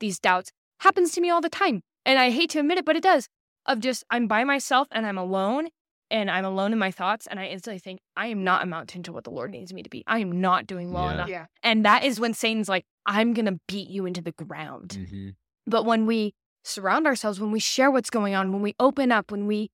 [0.00, 0.50] these doubts.
[0.80, 1.80] Happens to me all the time.
[2.04, 3.28] And I hate to admit it, but it does.
[3.64, 5.68] Of just I'm by myself and I'm alone
[6.10, 9.12] and I'm alone in my thoughts and I instantly think I am not amounting to
[9.12, 10.04] what the Lord needs me to be.
[10.06, 11.14] I am not doing well Yeah.
[11.14, 11.28] enough.
[11.30, 11.46] Yeah.
[11.62, 15.08] And that is when Satan's like, I'm going to beat you into the ground.
[15.10, 15.30] hmm
[15.66, 16.34] But when we
[16.64, 19.70] surround ourselves, when we share what's going on, when we open up, when we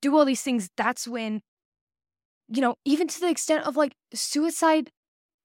[0.00, 1.42] do all these things, that's when,
[2.48, 4.90] you know, even to the extent of like suicide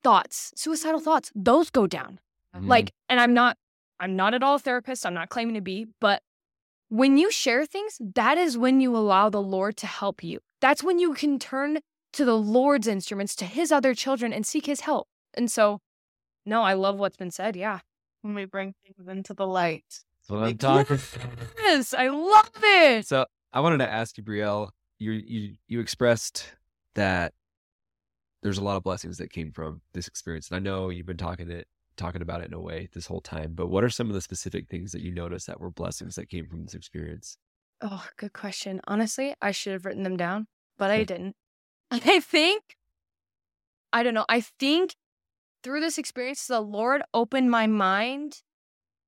[0.04, 2.20] thoughts, suicidal thoughts, those go down.
[2.56, 2.68] Mm-hmm.
[2.68, 3.58] Like, and I'm not,
[4.00, 5.06] I'm not at all a therapist.
[5.06, 6.22] I'm not claiming to be, but
[6.90, 10.40] when you share things, that is when you allow the Lord to help you.
[10.62, 11.80] That's when you can turn
[12.14, 15.08] to the Lord's instruments, to his other children and seek his help.
[15.34, 15.80] And so,
[16.46, 17.56] no, I love what's been said.
[17.56, 17.80] Yeah.
[18.22, 20.04] When we bring things into the light.
[20.28, 21.00] That's what I'm talking.
[21.60, 23.08] Yes, I love it.
[23.08, 24.70] So I wanted to ask you, Brielle.
[25.00, 26.54] You you you expressed
[26.96, 27.34] that
[28.42, 31.18] there's a lot of blessings that came from this experience, and I know you've been
[31.18, 31.68] talking it
[31.98, 33.54] talking about it in a way this whole time.
[33.54, 36.30] But what are some of the specific things that you noticed that were blessings that
[36.30, 37.38] came from this experience?
[37.82, 38.82] Oh, good question.
[38.88, 40.48] Honestly, I should have written them down,
[40.78, 41.36] but I didn't.
[41.92, 42.78] I think,
[43.92, 44.26] I don't know.
[44.30, 44.96] I think
[45.64, 48.42] through this experience, the Lord opened my mind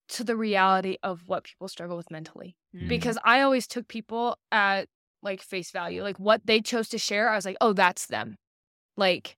[0.10, 2.56] to the reality of what people struggle with mentally.
[2.76, 2.88] Mhm.
[2.88, 4.88] Because I always took people at
[5.22, 7.30] like face value, like what they chose to share.
[7.30, 8.38] I was like, oh, that's them.
[8.98, 9.38] Like,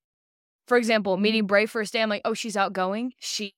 [0.67, 3.13] for example, meeting Bray first day, I'm like, oh, she's outgoing.
[3.19, 3.53] She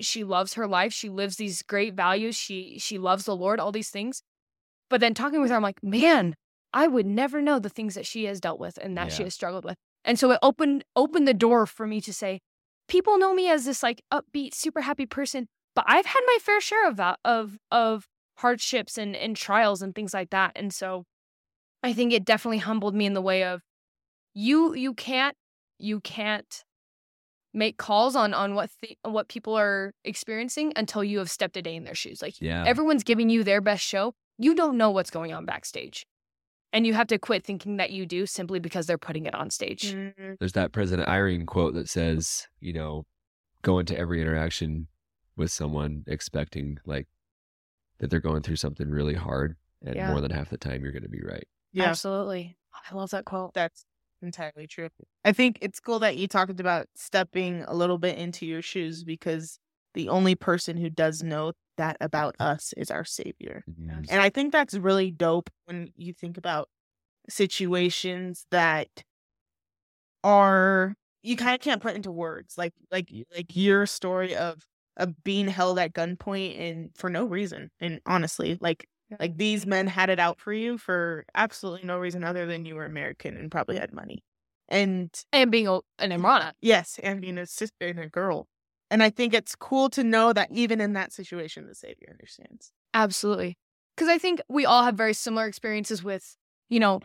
[0.00, 0.92] she loves her life.
[0.92, 2.36] She lives these great values.
[2.36, 3.60] She she loves the Lord.
[3.60, 4.22] All these things.
[4.90, 6.34] But then talking with her, I'm like, man,
[6.72, 9.34] I would never know the things that she has dealt with and that she has
[9.34, 9.76] struggled with.
[10.04, 12.40] And so it opened opened the door for me to say,
[12.88, 15.48] people know me as this like upbeat, super happy person,
[15.78, 18.08] but I've had my fair share of that of of
[18.38, 20.50] hardships and and trials and things like that.
[20.56, 21.04] And so
[21.84, 23.62] I think it definitely humbled me in the way of
[24.34, 25.36] you you can't
[25.78, 26.64] you can't
[27.54, 31.62] make calls on on what th- what people are experiencing until you have stepped a
[31.62, 32.20] day in their shoes.
[32.20, 34.14] Like Yeah, everyone's giving you their best show.
[34.36, 36.06] You don't know what's going on backstage.
[36.72, 39.50] And you have to quit thinking that you do simply because they're putting it on
[39.50, 39.94] stage.
[39.94, 40.38] Mhm.
[40.40, 43.06] there's that President Eyring quote that says, you know,
[43.62, 44.88] go into every interaction
[45.38, 47.08] with someone expecting like
[47.98, 50.08] that they're going through something really hard, and Yeah.
[50.08, 51.46] more than half the time you're going to be right.
[51.72, 51.84] Yeah.
[51.86, 52.56] Absolutely.
[52.90, 53.54] I love that quote.
[53.54, 53.84] That's
[54.22, 54.88] entirely true.
[55.24, 59.04] I think it's cool that you talked about stepping a little bit into your shoes
[59.04, 59.58] because
[59.94, 63.64] the only person who does know that about us is our savior.
[63.66, 64.06] Mhm.
[64.10, 66.68] And I think that's really dope when you think about
[67.28, 68.88] situations that
[70.24, 72.56] are you kind of can't put into words.
[72.58, 74.66] Like like like your story of
[74.98, 77.70] of being held at gunpoint and for no reason.
[77.80, 78.86] And honestly, like
[79.18, 82.74] like these men had it out for you for absolutely no reason other than you
[82.74, 84.22] were American and probably had money.
[84.68, 86.52] And And being a, an Hermana.
[86.60, 88.48] yes, and being a sister and a girl.
[88.90, 92.72] And I think it's cool to know that even in that situation, the savior understands.
[92.92, 93.56] Absolutely.
[93.96, 96.36] Because I think we all have very similar experiences with,
[96.68, 97.00] you know,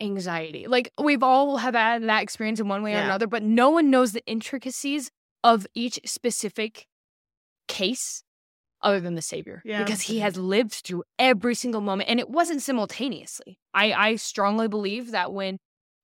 [0.00, 0.66] anxiety.
[0.66, 3.90] Like we've all have had that experience in one way or another, but no one
[3.90, 5.10] knows the intricacies
[5.44, 6.86] of each specific
[7.68, 8.22] case
[8.82, 9.62] other than the Savior.
[9.64, 9.82] Yeah.
[9.82, 13.58] Because he has lived through every single moment and it wasn't simultaneously.
[13.72, 15.58] I, I strongly believe that when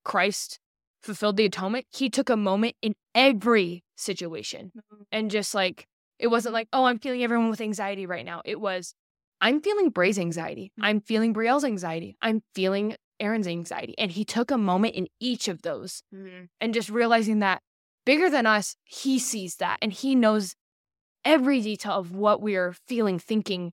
[0.04, 0.58] Christ
[1.02, 4.72] fulfilled the atonement, he took a moment in every situation
[5.12, 5.86] and just like
[6.18, 8.94] it wasn't like oh i'm feeling everyone with anxiety right now it was
[9.42, 14.50] i'm feeling bray's anxiety i'm feeling brielle's anxiety i'm feeling aaron's anxiety and he took
[14.50, 16.48] a moment in each of those Mhm.
[16.62, 17.60] and just realizing that
[18.06, 20.54] bigger than us he sees that and he knows
[21.24, 23.72] every detail of what we are feeling thinking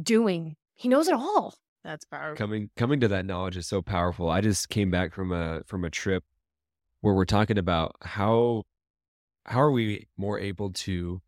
[0.00, 1.54] doing he knows it all
[1.84, 2.36] That's powerful.
[2.36, 4.28] coming coming to that knowledge is so powerful.
[4.28, 6.24] I just came back from a from a trip
[7.00, 8.64] where we're talking about how
[9.44, 11.20] how are we more able to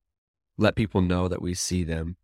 [0.57, 2.17] let people know that we see them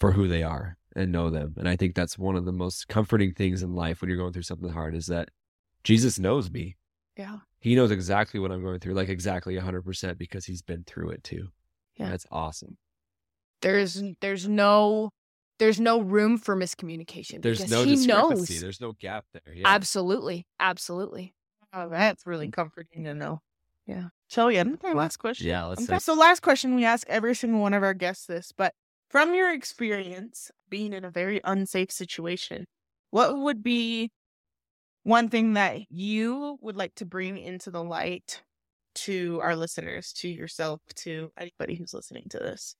[0.00, 1.54] for who they are and know them.
[1.58, 4.32] And I think that's one of the most comforting things in life when you're going
[4.32, 5.28] through something hard is that
[5.84, 6.76] Jesus knows me.
[7.16, 11.10] yeah He knows exactly what I'm going through, like exactly 100% because he's been through
[11.10, 11.48] it too.
[11.96, 12.10] Yeah.
[12.10, 12.76] That's awesome.
[13.62, 15.10] there's there's no
[15.58, 18.54] there's no room for miscommunication There's because no he discrepancy.
[18.54, 19.54] knows There's no gap there.
[19.54, 19.68] Yeah.
[19.68, 21.34] absolutely absolutely
[21.72, 22.52] Oh, that's really mm.
[22.52, 23.40] comforting to know.
[23.84, 24.08] Yeah.
[24.28, 25.48] Shall we end with our last question?
[25.48, 25.98] yeah, let's Okay.
[25.98, 28.72] say So, last question we ask every single one of our guests this, but
[29.10, 32.66] from your experience being in a very unsafe situation,
[33.10, 34.10] what would be
[35.02, 38.42] one thing that you would like to bring into the light
[38.94, 42.76] to our listeners, to yourself, to anybody who's listening to this?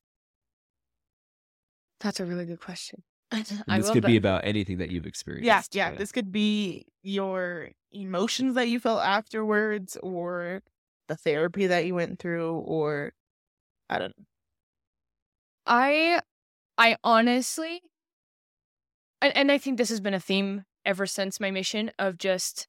[2.00, 3.02] That's a really good question.
[3.32, 5.74] I this love could be about anything that you've experienced.
[5.74, 5.96] Yeah, yeah.
[5.96, 10.62] This could be your emotions that you felt afterwards, or
[11.08, 13.12] the therapy that you went through, or
[13.88, 14.24] I don't know.
[15.66, 16.20] I
[16.76, 17.80] I honestly
[19.24, 22.68] and, and I think this has been a theme ever since my mission of just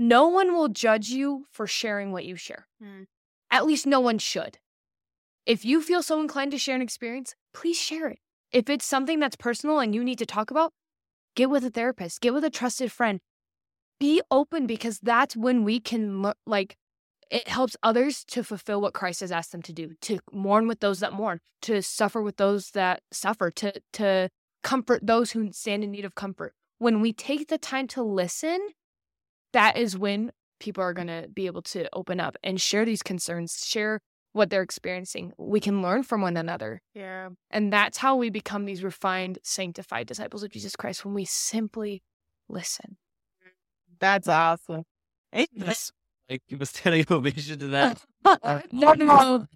[0.00, 2.66] no one will judge you for sharing what you share.
[2.82, 3.06] Mm.
[3.50, 4.58] At least no one should.
[5.44, 8.18] If you feel so inclined to share an experience, please share it.
[8.50, 10.72] If it's something that's personal and you need to talk about,
[11.36, 13.20] get with a therapist, get with a trusted friend.
[13.98, 16.76] Be open because that's when we can like
[17.30, 20.80] it helps others to fulfill what Christ has asked them to do, to mourn with
[20.80, 24.30] those that mourn, to suffer with those that suffer, to to
[24.62, 26.54] comfort those who stand in need of comfort.
[26.78, 28.70] When we take the time to listen,
[29.52, 33.02] that is when people are going to be able to open up and share these
[33.02, 34.00] concerns, share
[34.32, 35.32] what they're experiencing.
[35.38, 36.82] We can learn from one another.
[36.94, 37.30] Yeah.
[37.50, 42.02] And that's how we become these refined, sanctified disciples of Jesus Christ when we simply
[42.48, 42.96] listen.
[43.98, 44.84] That's awesome.
[45.32, 45.90] Hey, Yes.
[46.28, 48.04] Like give a standing ovation to that.
[48.72, 49.46] no, no.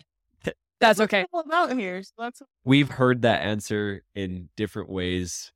[0.81, 1.25] That's okay.
[1.33, 2.03] all about here.
[2.03, 5.53] So that's We've heard that answer in different ways,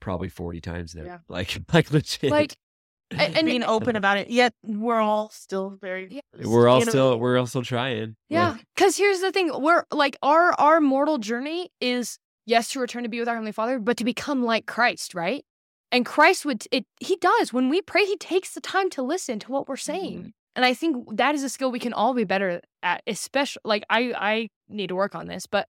[0.00, 1.04] probably forty times now.
[1.04, 1.18] Yeah.
[1.28, 2.30] Like, like legit.
[2.30, 2.56] Like,
[3.10, 4.30] and, and being open about it.
[4.30, 6.08] Yet we're all still very.
[6.10, 6.46] Yeah.
[6.46, 8.16] we're all you know, still we're all still trying.
[8.28, 12.80] Yeah, Like, because here's the thing: we're like our our mortal journey is yes to
[12.80, 15.44] return to be with our heavenly Father, but to become like Christ, right?
[15.90, 19.38] And Christ would it he does when we pray, he takes the time to listen
[19.40, 20.28] to what we're saying, mm-hmm.
[20.56, 23.02] and I think that is a skill we can all be better at.
[23.06, 25.66] Especially like I I need to work on this, but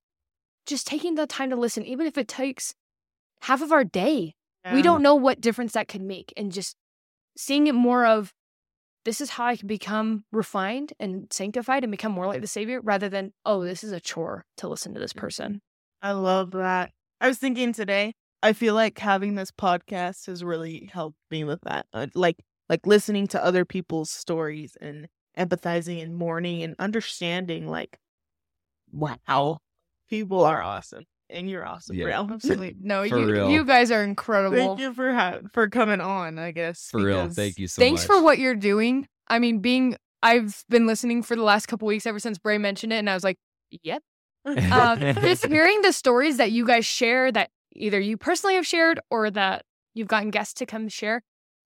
[0.65, 2.75] just taking the time to listen, even if it takes
[3.41, 4.35] half of our day,
[4.73, 6.75] we don't know what difference that could make, and just
[7.39, 8.33] seeing it more of
[9.05, 12.81] this is how I can become refined and sanctified and become more like the Savior
[12.81, 15.61] rather than, oh, this is a chore to listen to this person.
[16.01, 16.91] I love that.
[17.21, 18.11] I was thinking today.
[18.43, 21.85] I feel like having this podcast has really helped me with that.
[21.93, 27.69] Uh, like, like listening to other people's stories and empathizing and mourning and understanding.
[27.69, 27.99] Like,
[28.91, 29.59] wow,
[30.09, 32.05] people are awesome, and you're awesome, Yeah.
[32.07, 32.31] Brielle.
[32.31, 32.75] Absolutely.
[32.81, 33.49] No, For you, real.
[33.49, 34.57] you guys are incredible.
[34.57, 36.39] Thank you for ha- for coming on.
[36.39, 37.29] I guess for real.
[37.29, 37.85] Thank you so much.
[37.85, 38.07] Thanks much.
[38.07, 39.07] for what you're doing.
[39.27, 42.91] I mean, being, I've been listening for the last couple weeks ever since Bray mentioned
[42.93, 43.37] it, and I was like,
[43.83, 44.01] yep.
[44.45, 48.99] Uh, just hearing the stories that you guys share that either you personally have shared
[49.11, 49.63] or that
[49.93, 51.21] you've gotten guests to come share,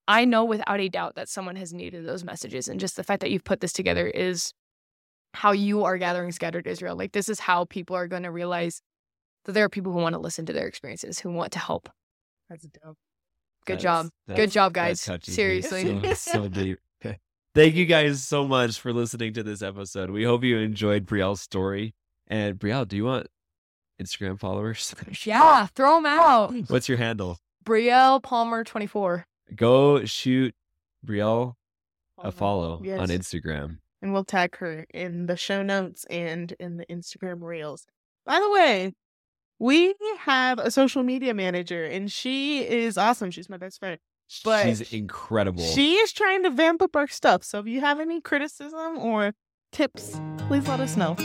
[0.07, 2.67] I know without a doubt that someone has needed those messages.
[2.67, 4.51] And just the fact that you've put this together is
[5.33, 6.95] how you are gathering scattered Israel.
[6.97, 8.81] Like, this is how people are going to realize
[9.45, 11.89] that there are people who want to listen to their experiences, who want to help.
[12.49, 12.97] That's dope.
[13.65, 14.09] Good That's- job.
[14.27, 15.01] that's- Good job, guys.
[15.23, 16.01] Seriously.
[16.01, 16.79] so, so deep.
[17.55, 20.09] Thank you guys so much for listening to this episode.
[20.09, 21.93] We hope you enjoyed Brielle's story.
[22.27, 23.27] And Brielle, do you want
[24.01, 24.95] Instagram followers?
[25.23, 26.51] yeah, throw them out.
[26.69, 27.37] What's your handle?
[27.63, 29.25] Brielle Palmer 24.
[29.55, 30.55] Go shoot
[31.05, 31.53] Brielle
[32.17, 32.99] a follow Yes.
[32.99, 33.77] on Instagram.
[34.01, 37.85] and we'll tag her in the show notes and in the Instagram reels.
[38.25, 38.93] By the way,
[39.59, 43.31] we have a social media manager, and she is awesome.
[43.31, 43.97] She's my best friend.
[44.43, 45.63] But She's incredible.
[45.63, 47.43] She is trying to vamp up our stuff.
[47.43, 49.33] So if you have any criticism or
[49.71, 51.15] tips, please let us know.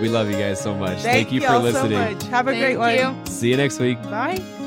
[0.00, 0.98] we love you guys so much.
[0.98, 1.92] Thank, you for listening.
[1.92, 2.22] so much.
[2.24, 3.26] Have a Thank great one.
[3.26, 4.00] See you next week.
[4.04, 4.59] Bye.